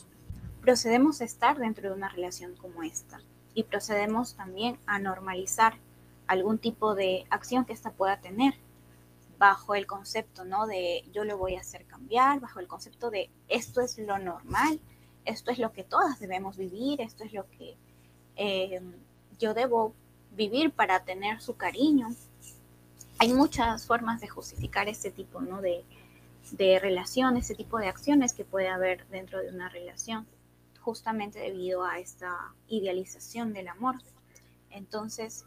procedemos 0.61 1.21
a 1.21 1.25
estar 1.25 1.59
dentro 1.59 1.89
de 1.89 1.95
una 1.95 2.09
relación 2.09 2.55
como 2.57 2.83
esta 2.83 3.21
y 3.55 3.65
procedemos 3.65 4.35
también 4.35 4.79
a 4.87 4.99
normalizar 4.99 5.75
algún 6.27 6.59
tipo 6.59 6.95
de 6.95 7.27
acción 7.31 7.65
que 7.65 7.73
ésta 7.73 7.91
pueda 7.91 8.21
tener 8.21 8.55
bajo 9.39 9.75
el 9.75 9.87
concepto, 9.87 10.45
¿no? 10.45 10.67
De 10.67 11.03
yo 11.13 11.25
lo 11.25 11.39
voy 11.39 11.57
a 11.57 11.61
hacer 11.61 11.87
cambiar, 11.87 12.41
bajo 12.41 12.61
el 12.61 12.69
concepto 12.69 13.11
de 13.11 13.31
esto 13.49 13.81
es 13.81 13.99
lo 13.99 14.19
normal, 14.19 14.79
esto 15.25 15.51
es 15.51 15.59
lo 15.59 15.73
que 15.73 15.83
todas 15.83 16.21
debemos 16.21 16.57
vivir, 16.57 17.01
esto 17.01 17.25
es 17.25 17.33
lo 17.33 17.49
que 17.51 17.77
eh, 18.37 18.81
yo 19.39 19.55
debo 19.55 19.95
vivir 20.37 20.71
para 20.71 21.05
tener 21.05 21.41
su 21.41 21.57
cariño. 21.57 22.09
Hay 23.19 23.33
muchas 23.33 23.87
formas 23.87 24.21
de 24.21 24.29
justificar 24.29 24.89
este 24.89 25.11
tipo 25.11 25.41
¿no? 25.41 25.61
de, 25.61 25.85
de 26.53 26.79
relación, 26.79 27.37
este 27.37 27.55
tipo 27.55 27.79
de 27.79 27.89
acciones 27.89 28.35
que 28.35 28.45
puede 28.45 28.69
haber 28.69 29.07
dentro 29.09 29.41
de 29.41 29.49
una 29.49 29.69
relación, 29.69 30.27
justamente 30.81 31.39
debido 31.39 31.85
a 31.85 31.99
esta 31.99 32.55
idealización 32.69 33.53
del 33.53 33.69
amor. 33.69 33.97
Entonces, 34.71 35.45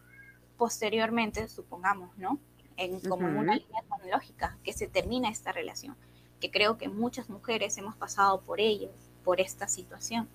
posteriormente, 0.57 1.47
supongamos, 1.47 2.17
¿no? 2.17 2.39
En, 2.77 2.99
como 3.01 3.27
en 3.27 3.37
una 3.37 3.55
línea 3.55 3.83
cronológica, 3.87 4.57
que 4.63 4.73
se 4.73 4.87
termina 4.87 5.29
esta 5.29 5.51
relación, 5.51 5.95
que 6.39 6.49
creo 6.49 6.77
que 6.77 6.89
muchas 6.89 7.29
mujeres 7.29 7.77
hemos 7.77 7.95
pasado 7.95 8.41
por 8.41 8.59
ello, 8.59 8.89
por 9.23 9.39
esta 9.39 9.67
situación. 9.67 10.27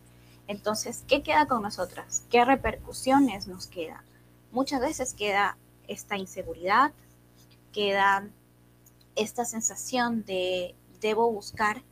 Entonces, 0.46 1.04
¿qué 1.08 1.22
queda 1.22 1.46
con 1.46 1.62
nosotras? 1.62 2.24
¿Qué 2.30 2.44
repercusiones 2.44 3.48
nos 3.48 3.66
queda? 3.66 4.04
Muchas 4.52 4.80
veces 4.80 5.14
queda 5.14 5.58
esta 5.88 6.16
inseguridad, 6.16 6.92
queda 7.72 8.28
esta 9.14 9.44
sensación 9.44 10.24
de 10.24 10.74
debo 11.00 11.30
buscar 11.30 11.82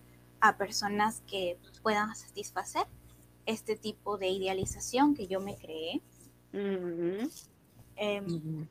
a 0.40 0.56
personas 0.56 1.22
que 1.26 1.58
puedan 1.82 2.14
satisfacer 2.14 2.86
este 3.46 3.76
tipo 3.76 4.18
de 4.18 4.28
idealización 4.28 5.14
que 5.14 5.26
yo 5.26 5.40
me 5.40 5.56
creé. 5.56 6.02
Em, 7.96 8.66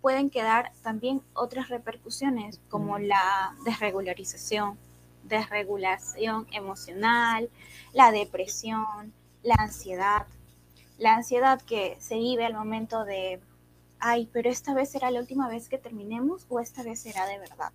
pueden 0.00 0.30
quedar 0.30 0.72
también 0.82 1.22
otras 1.34 1.68
repercusiones 1.68 2.60
como 2.68 2.98
la 2.98 3.56
desregularización, 3.64 4.76
desregulación 5.24 6.46
emocional, 6.52 7.48
la 7.92 8.10
depresión, 8.10 9.12
la 9.42 9.54
ansiedad. 9.58 10.26
La 10.98 11.14
ansiedad 11.14 11.62
que 11.62 11.96
se 12.00 12.16
vive 12.16 12.44
al 12.44 12.54
momento 12.54 13.04
de, 13.04 13.40
ay, 14.00 14.28
pero 14.32 14.50
esta 14.50 14.74
vez 14.74 14.90
será 14.90 15.10
la 15.10 15.20
última 15.20 15.48
vez 15.48 15.68
que 15.68 15.78
terminemos 15.78 16.44
o 16.48 16.58
esta 16.58 16.82
vez 16.82 17.00
será 17.00 17.26
de 17.26 17.38
verdad. 17.38 17.72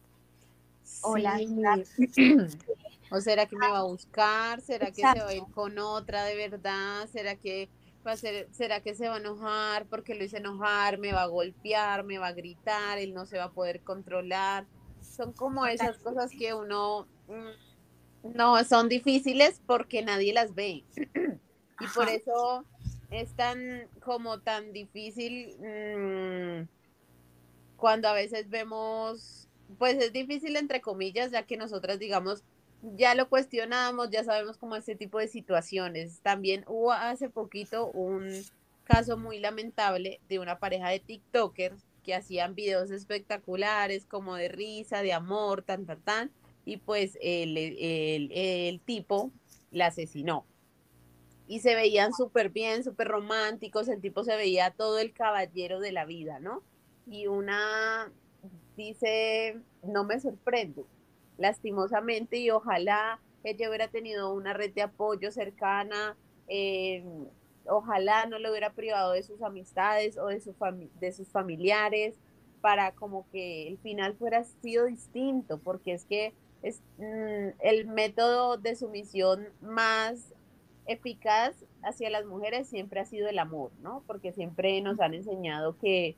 O 1.02 1.18
la 1.18 1.40
¿O 3.14 3.22
será 3.22 3.46
que 3.46 3.56
me 3.56 3.70
va 3.70 3.80
a 3.80 3.84
buscar? 3.84 4.60
¿Será 4.62 4.88
que 4.88 5.04
se 5.04 5.20
va 5.20 5.30
a 5.30 5.36
ir 5.36 5.44
con 5.54 5.78
otra 5.78 6.24
de 6.24 6.36
verdad? 6.36 7.08
¿Será 7.12 7.36
que 7.36 7.70
va 8.06 8.14
a 8.14 8.18
ser, 8.18 8.48
será 8.52 8.82
que 8.82 8.96
se 8.96 9.08
va 9.08 9.18
a 9.18 9.20
enojar 9.20 9.86
porque 9.86 10.16
lo 10.16 10.24
hice 10.24 10.38
enojar? 10.38 10.98
¿Me 10.98 11.14
va 11.14 11.22
a 11.22 11.28
golpear? 11.28 12.04
¿Me 12.04 12.18
va 12.18 12.30
a 12.30 12.34
gritar? 12.34 12.98
Él 12.98 13.14
no 13.14 13.28
se 13.28 13.38
va 13.38 13.44
a 13.44 13.52
poder 13.52 13.82
controlar. 13.82 14.66
Son 15.04 15.32
como 15.32 15.68
esas 15.68 16.00
cosas 16.00 16.32
que 16.32 16.56
uno 16.56 17.08
mm, 17.28 18.34
no 18.36 18.64
son 18.64 18.90
difíciles 18.90 19.62
porque 19.68 20.02
nadie 20.02 20.34
las 20.34 20.56
ve. 20.56 20.84
y 21.80 21.88
por 21.94 22.10
eso 22.10 22.66
es 23.12 23.32
tan 23.36 23.90
como 24.00 24.40
tan 24.40 24.74
difícil 24.74 25.56
mm, 25.60 26.68
cuando 27.78 28.08
a 28.08 28.14
veces 28.14 28.50
vemos, 28.50 29.48
pues 29.78 30.02
es 30.02 30.12
difícil 30.12 30.56
entre 30.56 30.82
comillas, 30.82 31.30
ya 31.30 31.44
que 31.44 31.58
nosotras 31.58 32.00
digamos, 32.00 32.44
ya 32.84 33.16
lo 33.16 33.30
cuestionamos, 33.30 34.10
ya 34.10 34.24
sabemos 34.24 34.58
cómo 34.58 34.76
este 34.76 34.96
tipo 34.96 35.20
de 35.20 35.28
situaciones. 35.28 36.20
También 36.22 36.66
hubo 36.68 36.92
hace 36.92 37.30
poquito 37.30 37.90
un 37.92 38.30
caso 38.84 39.18
muy 39.18 39.40
lamentable 39.40 40.20
de 40.28 40.40
una 40.40 40.60
pareja 40.60 40.90
de 40.90 41.00
TikTokers 41.00 41.86
que 42.04 42.14
hacían 42.14 42.54
videos 42.54 42.92
espectaculares 42.92 44.06
como 44.06 44.36
de 44.36 44.50
risa, 44.50 45.02
de 45.02 45.14
amor, 45.14 45.64
tan, 45.64 45.86
tan, 45.86 46.02
tan, 46.02 46.32
y 46.66 46.78
pues 46.78 47.18
el, 47.22 47.58
el, 47.58 48.32
el 48.32 48.82
tipo 48.82 49.32
la 49.72 49.88
asesinó. 49.88 50.46
Y 51.48 51.60
se 51.60 51.76
veían 51.76 52.14
súper 52.14 52.50
bien, 52.50 52.84
súper 52.84 53.08
románticos, 53.08 53.88
el 53.88 54.02
tipo 54.02 54.24
se 54.24 54.36
veía 54.36 54.72
todo 54.72 55.00
el 55.00 55.14
caballero 55.14 55.80
de 55.80 55.92
la 55.94 56.06
vida, 56.06 56.40
¿no? 56.40 56.62
Y 57.08 57.28
una 57.28 58.12
dice, 58.76 59.60
no 59.84 60.04
me 60.04 60.20
sorprende, 60.20 60.84
lastimosamente, 61.38 62.38
y 62.38 62.50
ojalá 62.50 63.20
ella 63.44 63.68
hubiera 63.68 63.88
tenido 63.88 64.34
una 64.34 64.54
red 64.54 64.74
de 64.74 64.84
apoyo 64.84 65.32
cercana, 65.32 66.16
eh, 66.48 67.04
ojalá 67.66 68.26
no 68.26 68.40
le 68.40 68.50
hubiera 68.50 68.74
privado 68.74 69.14
de 69.14 69.24
sus 69.24 69.42
amistades 69.42 70.18
o 70.18 70.28
de 70.28 71.12
sus 71.12 71.28
familiares 71.30 72.16
para 72.62 72.94
como 72.94 73.26
que 73.30 73.68
el 73.68 73.78
final 73.78 74.16
fuera 74.16 74.44
sido 74.44 74.86
distinto, 74.86 75.58
porque 75.58 75.94
es 75.94 76.06
que 76.06 76.34
es 76.62 76.82
mm, 76.98 77.60
el 77.60 77.88
método 77.88 78.58
de 78.58 78.76
sumisión 78.76 79.50
más 79.62 80.34
eficaz 80.86 81.56
hacia 81.82 82.10
las 82.10 82.26
mujeres 82.26 82.68
siempre 82.68 83.02
ha 83.02 83.06
sido 83.06 83.28
el 83.28 83.40
amor, 83.40 83.72
¿no? 83.82 84.04
Porque 84.08 84.32
siempre 84.32 84.80
nos 84.82 85.00
han 85.02 85.14
enseñado 85.14 85.78
que 85.78 86.16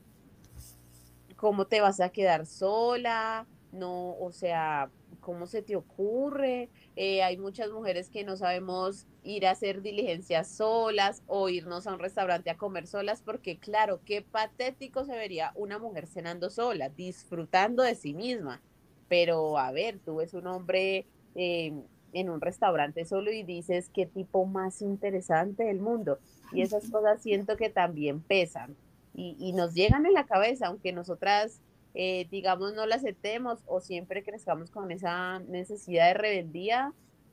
cómo 1.36 1.66
te 1.66 1.80
vas 1.80 2.00
a 2.00 2.10
quedar 2.10 2.46
sola, 2.46 3.46
no, 3.72 4.16
o 4.18 4.30
sea, 4.32 4.88
cómo 5.26 5.48
se 5.48 5.60
te 5.60 5.74
ocurre. 5.74 6.70
Eh, 6.94 7.24
hay 7.24 7.36
muchas 7.36 7.72
mujeres 7.72 8.10
que 8.10 8.22
no 8.22 8.36
sabemos 8.36 9.08
ir 9.24 9.44
a 9.44 9.50
hacer 9.50 9.82
diligencias 9.82 10.46
solas 10.46 11.24
o 11.26 11.48
irnos 11.48 11.88
a 11.88 11.94
un 11.94 11.98
restaurante 11.98 12.48
a 12.48 12.56
comer 12.56 12.86
solas, 12.86 13.22
porque 13.22 13.58
claro, 13.58 14.00
qué 14.04 14.22
patético 14.22 15.04
se 15.04 15.16
vería 15.16 15.50
una 15.56 15.80
mujer 15.80 16.06
cenando 16.06 16.48
sola, 16.48 16.90
disfrutando 16.90 17.82
de 17.82 17.96
sí 17.96 18.14
misma. 18.14 18.62
Pero 19.08 19.58
a 19.58 19.72
ver, 19.72 19.98
tú 19.98 20.16
ves 20.16 20.32
un 20.32 20.46
hombre 20.46 21.06
eh, 21.34 21.72
en 22.12 22.30
un 22.30 22.40
restaurante 22.40 23.04
solo 23.04 23.32
y 23.32 23.42
dices 23.42 23.90
qué 23.92 24.06
tipo 24.06 24.46
más 24.46 24.80
interesante 24.80 25.64
del 25.64 25.80
mundo. 25.80 26.20
Y 26.52 26.62
esas 26.62 26.88
cosas 26.88 27.20
siento 27.20 27.56
que 27.56 27.68
también 27.68 28.20
pesan 28.20 28.76
y, 29.12 29.36
y 29.40 29.54
nos 29.54 29.74
llegan 29.74 30.06
en 30.06 30.12
la 30.12 30.26
cabeza, 30.26 30.68
aunque 30.68 30.92
nosotras 30.92 31.60
eh, 31.98 32.28
digamos, 32.30 32.74
no 32.74 32.84
la 32.84 32.96
aceptemos 32.96 33.60
o 33.64 33.80
siempre 33.80 34.22
crezcamos 34.22 34.70
con 34.70 34.90
esa 34.90 35.38
necesidad 35.38 36.08
de 36.08 36.14
rebeldía, 36.14 36.92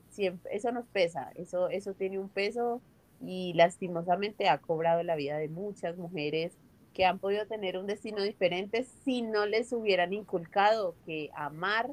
siempre, 0.10 0.56
eso 0.56 0.72
nos 0.72 0.88
pesa, 0.88 1.32
eso, 1.36 1.68
eso 1.68 1.94
tiene 1.96 2.18
un 2.18 2.30
peso 2.30 2.82
y 3.20 3.52
lastimosamente 3.56 4.48
ha 4.48 4.60
cobrado 4.60 5.04
la 5.04 5.18
vida 5.18 5.38
de 5.38 5.50
muchas 5.50 5.98
mujeres 5.98 6.54
que 6.94 7.04
han 7.04 7.20
podido 7.20 7.46
tener 7.46 7.78
un 7.78 7.88
destino 7.88 8.24
diferente 8.24 8.86
si 9.04 9.22
no 9.22 9.46
les 9.46 9.74
hubieran 9.74 10.14
inculcado 10.14 10.96
que 11.06 11.30
amar 11.36 11.92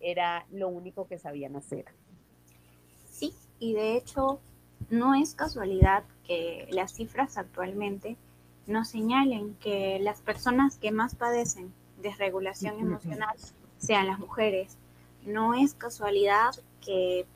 era 0.00 0.44
lo 0.50 0.68
único 0.68 1.06
que 1.06 1.20
sabían 1.20 1.54
hacer. 1.54 1.84
Sí, 3.08 3.32
y 3.60 3.74
de 3.74 3.96
hecho 3.96 4.40
no 4.90 5.14
es 5.14 5.36
casualidad 5.36 6.02
que 6.26 6.66
las 6.72 6.94
cifras 6.94 7.38
actualmente 7.38 8.16
nos 8.66 8.88
señalen 8.88 9.54
que 9.60 10.00
las 10.00 10.20
personas 10.20 10.78
que 10.78 10.90
más 10.90 11.14
padecen 11.14 11.72
desregulación 12.02 12.78
emocional 12.78 13.36
sean 13.78 14.06
las 14.06 14.18
mujeres. 14.18 14.76
No 15.24 15.54
es 15.54 15.74
casualidad 15.74 16.54
que 16.80 17.26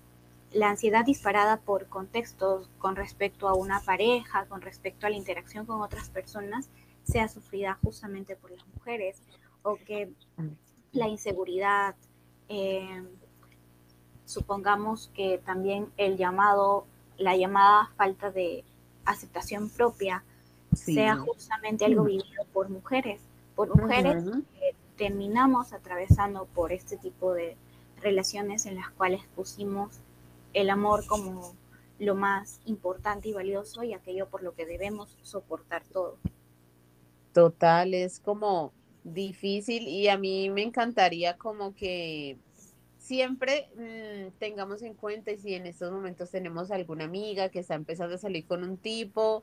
la 0.53 0.69
ansiedad 0.69 1.05
disparada 1.05 1.59
por 1.59 1.87
contextos 1.87 2.69
con 2.79 2.97
respecto 2.97 3.49
a 3.49 3.55
una 3.55 3.81
pareja, 3.81 4.47
con 4.47 4.61
respecto 4.61 5.07
a 5.07 5.11
la 5.11 5.17
interacción 5.17 5.67
con 5.67 5.81
otras 5.81 6.11
personas, 6.11 6.69
sea 7.05 7.29
sufrida 7.29 7.79
justamente 7.83 8.37
por 8.37 8.51
las 8.51 8.67
mujeres, 8.75 9.23
o 9.63 9.77
que 9.77 10.11
la 10.93 11.09
inseguridad, 11.09 11.95
eh, 12.49 13.03
supongamos 14.25 15.11
que 15.15 15.39
también 15.39 15.91
el 15.97 16.17
llamado, 16.17 16.87
la 17.17 17.37
llamada 17.37 17.91
falta 17.97 18.31
de 18.31 18.65
aceptación 19.05 19.71
propia, 19.71 20.23
sea 20.75 21.17
justamente 21.17 21.85
algo 21.85 22.05
vivido 22.05 22.45
por 22.53 22.69
mujeres, 22.69 23.21
por 23.55 23.77
mujeres 23.77 24.25
que 24.59 24.75
terminamos 24.97 25.73
atravesando 25.73 26.47
por 26.47 26.73
este 26.73 26.97
tipo 26.97 27.33
de 27.33 27.57
relaciones 28.01 28.67
en 28.67 28.77
las 28.77 28.91
cuales 28.91 29.23
pusimos 29.35 30.01
el 30.53 30.71
amor 30.71 31.07
como 31.07 31.55
lo 31.99 32.15
más 32.15 32.61
importante 32.67 33.29
y 33.29 33.33
valioso 33.33 33.83
y 33.85 33.95
aquello 33.95 34.29
por 34.29 34.43
lo 34.43 34.55
que 34.55 34.67
debemos 34.67 35.17
soportar 35.23 35.85
todo. 35.85 36.19
Total, 37.33 37.95
es 37.95 38.21
como 38.21 38.73
difícil 39.05 39.89
y 39.89 40.09
a 40.09 40.19
mí 40.19 40.51
me 40.51 40.63
encantaría 40.63 41.37
como 41.37 41.75
que 41.75 42.39
siempre 42.99 43.69
mm, 43.77 44.39
tengamos 44.39 44.83
en 44.83 44.95
cuenta 44.95 45.33
y 45.33 45.39
si 45.39 45.55
en 45.55 45.67
estos 45.67 45.93
momentos 45.93 46.31
tenemos 46.31 46.71
alguna 46.71 47.05
amiga 47.05 47.49
que 47.49 47.61
está 47.61 47.75
empezando 47.75 48.15
a 48.15 48.19
salir 48.19 48.47
con 48.47 48.63
un 48.63 48.77
tipo, 48.77 49.43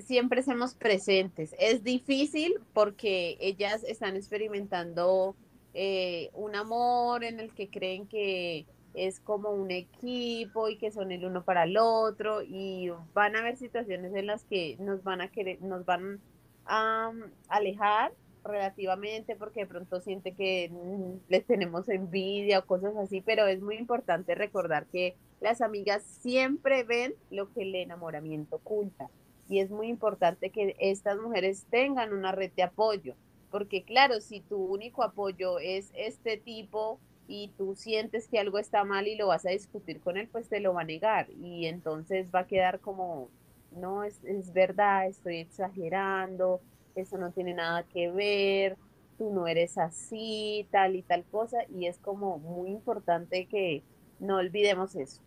siempre 0.00 0.42
seamos 0.42 0.74
presentes. 0.74 1.54
Es 1.58 1.82
difícil 1.84 2.54
porque 2.72 3.36
ellas 3.40 3.84
están 3.84 4.16
experimentando 4.16 5.34
eh, 5.74 6.30
un 6.34 6.56
amor 6.56 7.24
en 7.24 7.40
el 7.40 7.52
que 7.54 7.68
creen 7.68 8.06
que 8.06 8.66
es 8.94 9.20
como 9.20 9.50
un 9.50 9.70
equipo 9.70 10.68
y 10.68 10.76
que 10.76 10.90
son 10.90 11.12
el 11.12 11.24
uno 11.24 11.44
para 11.44 11.64
el 11.64 11.76
otro 11.76 12.42
y 12.42 12.90
van 13.14 13.36
a 13.36 13.40
haber 13.40 13.56
situaciones 13.56 14.14
en 14.14 14.26
las 14.26 14.44
que 14.44 14.76
nos 14.80 15.04
van 15.04 15.20
a 15.20 15.28
querer, 15.28 15.62
nos 15.62 15.84
van 15.84 16.20
a 16.66 17.12
alejar 17.48 18.12
relativamente 18.42 19.36
porque 19.36 19.60
de 19.60 19.66
pronto 19.66 20.00
siente 20.00 20.32
que 20.32 20.70
mm, 20.70 21.30
les 21.30 21.46
tenemos 21.46 21.88
envidia 21.88 22.60
o 22.60 22.66
cosas 22.66 22.96
así, 22.96 23.20
pero 23.20 23.46
es 23.46 23.60
muy 23.60 23.76
importante 23.76 24.34
recordar 24.34 24.86
que 24.86 25.16
las 25.40 25.60
amigas 25.60 26.02
siempre 26.02 26.84
ven 26.84 27.14
lo 27.30 27.52
que 27.52 27.62
el 27.62 27.74
enamoramiento 27.74 28.56
oculta 28.56 29.08
y 29.50 29.58
es 29.58 29.68
muy 29.68 29.88
importante 29.88 30.50
que 30.50 30.76
estas 30.78 31.18
mujeres 31.18 31.66
tengan 31.70 32.12
una 32.12 32.30
red 32.30 32.52
de 32.52 32.62
apoyo, 32.62 33.16
porque 33.50 33.82
claro, 33.82 34.20
si 34.20 34.40
tu 34.40 34.56
único 34.56 35.02
apoyo 35.02 35.58
es 35.58 35.90
este 35.96 36.36
tipo 36.36 37.00
y 37.26 37.48
tú 37.58 37.74
sientes 37.74 38.28
que 38.28 38.38
algo 38.38 38.60
está 38.60 38.84
mal 38.84 39.08
y 39.08 39.16
lo 39.16 39.26
vas 39.26 39.44
a 39.44 39.50
discutir 39.50 40.00
con 40.00 40.16
él, 40.16 40.28
pues 40.28 40.48
te 40.48 40.60
lo 40.60 40.72
va 40.72 40.82
a 40.82 40.84
negar 40.84 41.28
y 41.30 41.66
entonces 41.66 42.30
va 42.32 42.40
a 42.40 42.46
quedar 42.46 42.78
como, 42.78 43.28
no, 43.72 44.04
es, 44.04 44.22
es 44.22 44.52
verdad, 44.52 45.08
estoy 45.08 45.38
exagerando, 45.38 46.60
eso 46.94 47.18
no 47.18 47.32
tiene 47.32 47.52
nada 47.52 47.82
que 47.82 48.08
ver, 48.08 48.76
tú 49.18 49.32
no 49.32 49.48
eres 49.48 49.78
así, 49.78 50.68
tal 50.70 50.94
y 50.94 51.02
tal 51.02 51.24
cosa, 51.24 51.58
y 51.76 51.86
es 51.86 51.98
como 51.98 52.38
muy 52.38 52.70
importante 52.70 53.46
que 53.46 53.82
no 54.20 54.36
olvidemos 54.36 54.94
eso. 54.94 55.20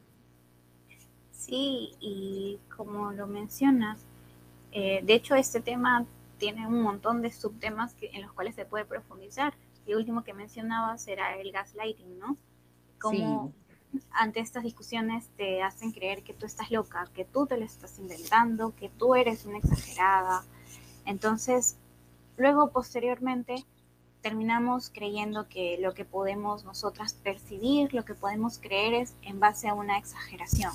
Sí, 1.31 1.91
y 1.99 2.57
como 2.73 3.11
lo 3.11 3.27
mencionas, 3.27 4.05
eh, 4.73 5.01
de 5.03 5.13
hecho 5.13 5.35
este 5.35 5.61
tema 5.61 6.05
tiene 6.39 6.67
un 6.67 6.81
montón 6.81 7.21
de 7.21 7.31
subtemas 7.31 7.93
que, 7.93 8.09
en 8.13 8.23
los 8.23 8.33
cuales 8.33 8.55
se 8.55 8.65
puede 8.65 8.85
profundizar 8.85 9.53
y 9.85 9.93
último 9.93 10.23
que 10.23 10.33
mencionaba 10.33 10.97
será 10.97 11.37
el 11.37 11.51
gaslighting, 11.51 12.17
¿no? 12.17 12.37
Como 12.99 13.53
ante 14.11 14.39
estas 14.39 14.63
discusiones 14.63 15.29
te 15.37 15.61
hacen 15.61 15.91
creer 15.91 16.23
que 16.23 16.33
tú 16.33 16.45
estás 16.45 16.71
loca, 16.71 17.07
que 17.13 17.25
tú 17.25 17.45
te 17.45 17.57
lo 17.57 17.65
estás 17.65 17.99
inventando, 17.99 18.75
que 18.75 18.89
tú 18.89 19.13
eres 19.13 19.45
una 19.45 19.59
exagerada. 19.59 20.43
Entonces, 21.05 21.77
luego 22.37 22.71
posteriormente 22.71 23.63
terminamos 24.21 24.89
creyendo 24.89 25.47
que 25.49 25.77
lo 25.79 25.93
que 25.93 26.05
podemos 26.05 26.63
nosotras 26.63 27.13
percibir, 27.13 27.93
lo 27.93 28.05
que 28.05 28.15
podemos 28.15 28.57
creer 28.57 28.93
es 28.93 29.13
en 29.21 29.39
base 29.39 29.67
a 29.67 29.73
una 29.73 29.97
exageración, 29.97 30.71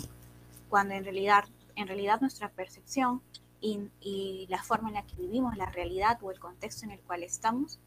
cuando 0.69 0.95
en 0.95 1.03
realidad, 1.03 1.45
en 1.75 1.89
realidad 1.89 2.21
nuestra 2.21 2.51
percepción 2.51 3.23
y, 3.61 3.89
y 4.01 4.47
la 4.49 4.63
forma 4.63 4.89
en 4.89 4.95
la 4.95 5.07
que 5.07 5.17
vivimos 5.17 5.57
la 5.57 5.67
realidad 5.67 6.19
o 6.23 6.31
el 6.31 6.39
contexto 6.39 6.85
en 6.85 6.93
el 6.93 7.01
cual 7.01 7.23
estamos 7.23 7.79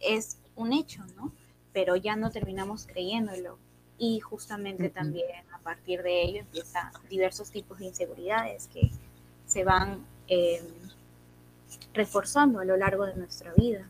es 0.00 0.38
un 0.56 0.72
hecho, 0.72 1.04
¿no? 1.16 1.32
Pero 1.72 1.96
ya 1.96 2.16
no 2.16 2.30
terminamos 2.30 2.86
creyéndolo. 2.86 3.58
Y 3.98 4.20
justamente 4.20 4.90
también 4.90 5.44
a 5.52 5.58
partir 5.58 6.02
de 6.02 6.22
ello 6.22 6.40
empiezan 6.40 6.92
diversos 7.08 7.50
tipos 7.50 7.78
de 7.78 7.86
inseguridades 7.86 8.68
que 8.68 8.90
se 9.46 9.64
van 9.64 10.04
em, 10.28 10.64
reforzando 11.92 12.60
a 12.60 12.64
lo 12.64 12.76
largo 12.76 13.06
de 13.06 13.16
nuestra 13.16 13.52
vida. 13.54 13.88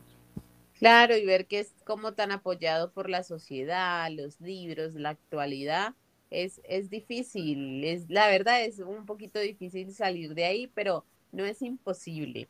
Claro, 0.73 1.15
y 1.15 1.25
ver 1.25 1.45
que 1.45 1.59
es 1.59 1.73
como 1.85 2.13
tan 2.13 2.31
apoyado 2.31 2.91
por 2.91 3.09
la 3.09 3.23
sociedad, 3.23 4.09
los 4.11 4.39
libros, 4.39 4.93
la 4.95 5.09
actualidad, 5.09 5.93
es, 6.29 6.61
es 6.63 6.89
difícil, 6.89 7.83
es, 7.83 8.09
la 8.09 8.27
verdad 8.27 8.63
es 8.63 8.79
un 8.79 9.05
poquito 9.05 9.39
difícil 9.39 9.93
salir 9.93 10.33
de 10.33 10.45
ahí, 10.45 10.67
pero 10.67 11.05
no 11.31 11.45
es 11.45 11.61
imposible. 11.61 12.47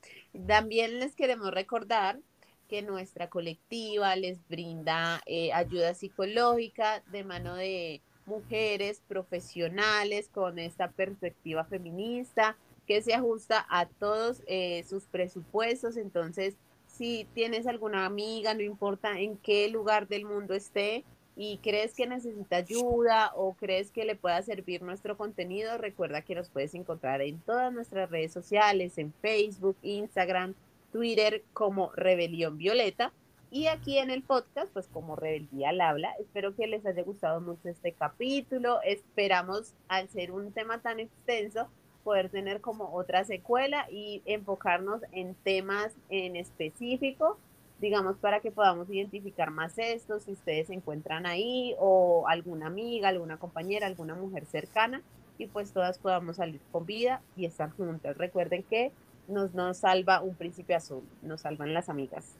También 0.47 0.99
les 0.99 1.15
queremos 1.15 1.51
recordar 1.51 2.19
que 2.67 2.81
nuestra 2.81 3.29
colectiva 3.29 4.15
les 4.15 4.47
brinda 4.47 5.21
eh, 5.25 5.51
ayuda 5.53 5.93
psicológica 5.93 7.03
de 7.11 7.23
mano 7.23 7.55
de 7.55 8.01
mujeres 8.25 9.01
profesionales 9.07 10.29
con 10.29 10.59
esta 10.59 10.91
perspectiva 10.91 11.65
feminista 11.65 12.55
que 12.87 13.01
se 13.01 13.13
ajusta 13.13 13.65
a 13.69 13.87
todos 13.87 14.43
eh, 14.45 14.83
sus 14.87 15.05
presupuestos. 15.05 15.97
Entonces, 15.97 16.55
si 16.85 17.27
tienes 17.33 17.67
alguna 17.67 18.05
amiga, 18.05 18.53
no 18.53 18.61
importa 18.61 19.19
en 19.19 19.37
qué 19.37 19.67
lugar 19.69 20.07
del 20.07 20.25
mundo 20.25 20.53
esté, 20.53 21.03
y 21.41 21.57
crees 21.59 21.95
que 21.95 22.05
necesita 22.05 22.57
ayuda 22.57 23.31
o 23.33 23.53
crees 23.53 23.91
que 23.91 24.03
le 24.03 24.17
pueda 24.17 24.41
servir 24.41 24.81
nuestro 24.81 25.15
contenido, 25.15 25.77
recuerda 25.77 26.21
que 26.21 26.35
nos 26.35 26.49
puedes 26.49 26.73
encontrar 26.73 27.21
en 27.21 27.39
todas 27.39 27.71
nuestras 27.71 28.09
redes 28.09 28.33
sociales, 28.33 28.97
en 28.97 29.13
Facebook, 29.21 29.77
Instagram, 29.81 30.53
Twitter 30.91 31.41
como 31.53 31.93
Rebelión 31.93 32.57
Violeta 32.57 33.13
y 33.51 33.67
aquí 33.67 33.99
en 33.99 34.09
el 34.09 34.21
podcast 34.21 34.69
pues 34.73 34.89
como 34.89 35.15
Rebeldía 35.15 35.69
al 35.69 35.79
habla. 35.79 36.11
Espero 36.19 36.53
que 36.57 36.67
les 36.67 36.85
haya 36.85 37.03
gustado 37.03 37.39
mucho 37.39 37.69
este 37.69 37.93
capítulo. 37.93 38.81
Esperamos 38.83 39.73
al 39.87 40.09
ser 40.09 40.31
un 40.31 40.51
tema 40.51 40.81
tan 40.81 40.99
extenso 40.99 41.69
poder 42.03 42.27
tener 42.27 42.59
como 42.59 42.93
otra 42.93 43.23
secuela 43.23 43.87
y 43.89 44.21
enfocarnos 44.25 45.03
en 45.13 45.35
temas 45.35 45.93
en 46.09 46.35
específico, 46.35 47.37
digamos, 47.79 48.17
para 48.17 48.39
que 48.39 48.51
podamos 48.51 48.89
identificar 48.89 49.51
más 49.51 49.77
esto, 49.77 50.19
si 50.19 50.31
ustedes 50.31 50.67
se 50.67 50.73
encuentran 50.73 51.25
ahí 51.25 51.75
o 51.79 52.27
alguna 52.27 52.67
amiga, 52.67 53.09
alguna 53.09 53.37
compañera, 53.37 53.87
alguna 53.87 54.15
mujer 54.15 54.45
cercana 54.45 55.01
y 55.37 55.47
pues 55.47 55.71
todas 55.71 55.97
podamos 55.97 56.35
salir 56.35 56.59
con 56.71 56.85
vida 56.85 57.21
y 57.37 57.45
estar 57.45 57.71
juntas. 57.71 58.17
Recuerden 58.17 58.63
que 58.63 58.91
nos, 59.27 59.53
nos 59.53 59.77
salva 59.77 60.21
un 60.21 60.35
príncipe 60.35 60.75
azul, 60.75 61.03
nos 61.21 61.41
salvan 61.41 61.73
las 61.73 61.87
amigas. 61.87 62.35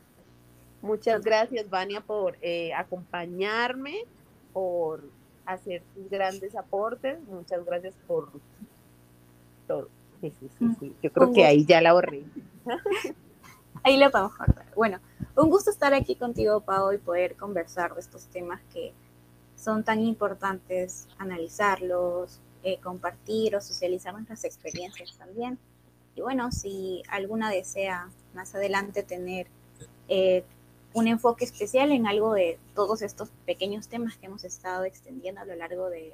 Muchas 0.82 1.24
gracias, 1.24 1.70
Vania, 1.70 2.02
por 2.02 2.38
eh, 2.42 2.74
acompañarme, 2.74 4.06
por 4.54 5.04
hacer 5.46 5.82
tus 5.96 6.10
grandes 6.10 6.56
aportes. 6.56 7.20
Muchas 7.28 7.66
gracias 7.66 7.96
por 8.08 8.30
todo. 9.68 9.90
Sí, 10.22 10.34
sí, 10.40 10.50
sí, 10.80 10.96
Yo 11.02 11.12
creo 11.14 11.32
que 11.32 11.46
ahí 11.46 11.66
ya 11.66 11.82
la 11.82 11.94
borré. 11.94 12.24
ahí 13.84 13.98
la 13.98 14.10
podemos 14.10 14.36
cortar. 14.36 14.66
Bueno, 14.76 15.00
un 15.36 15.50
gusto 15.50 15.72
estar 15.72 15.94
aquí 15.94 16.16
contigo, 16.16 16.62
Pau, 16.62 16.92
y 16.94 16.98
poder 16.98 17.36
conversar 17.36 17.94
de 17.94 18.02
estos 18.02 18.26
temas 18.28 18.62
que 18.74 18.94
son 19.56 19.84
tan 19.84 20.02
importantes, 20.02 21.08
analizarlos, 21.18 22.40
eh, 22.64 22.80
compartir 22.80 23.56
o 23.56 23.62
socializar 23.62 24.14
nuestras 24.14 24.44
experiencias 24.44 25.18
también. 25.18 25.58
Y 26.16 26.22
bueno, 26.22 26.52
si 26.52 27.04
alguna 27.10 27.50
desea 27.50 28.10
más 28.34 28.56
adelante 28.56 29.04
tener 29.04 29.48
eh, 30.08 30.44
un 30.94 31.08
enfoque 31.08 31.46
especial 31.46 31.92
en 31.92 32.08
algo 32.08 32.34
de 32.34 32.60
todos 32.74 33.02
estos 33.02 33.30
pequeños 33.46 33.88
temas 33.88 34.18
que 34.18 34.26
hemos 34.26 34.44
estado 34.44 34.86
extendiendo 34.86 35.42
a 35.42 35.46
lo 35.46 35.56
largo 35.56 35.90
de 35.90 36.14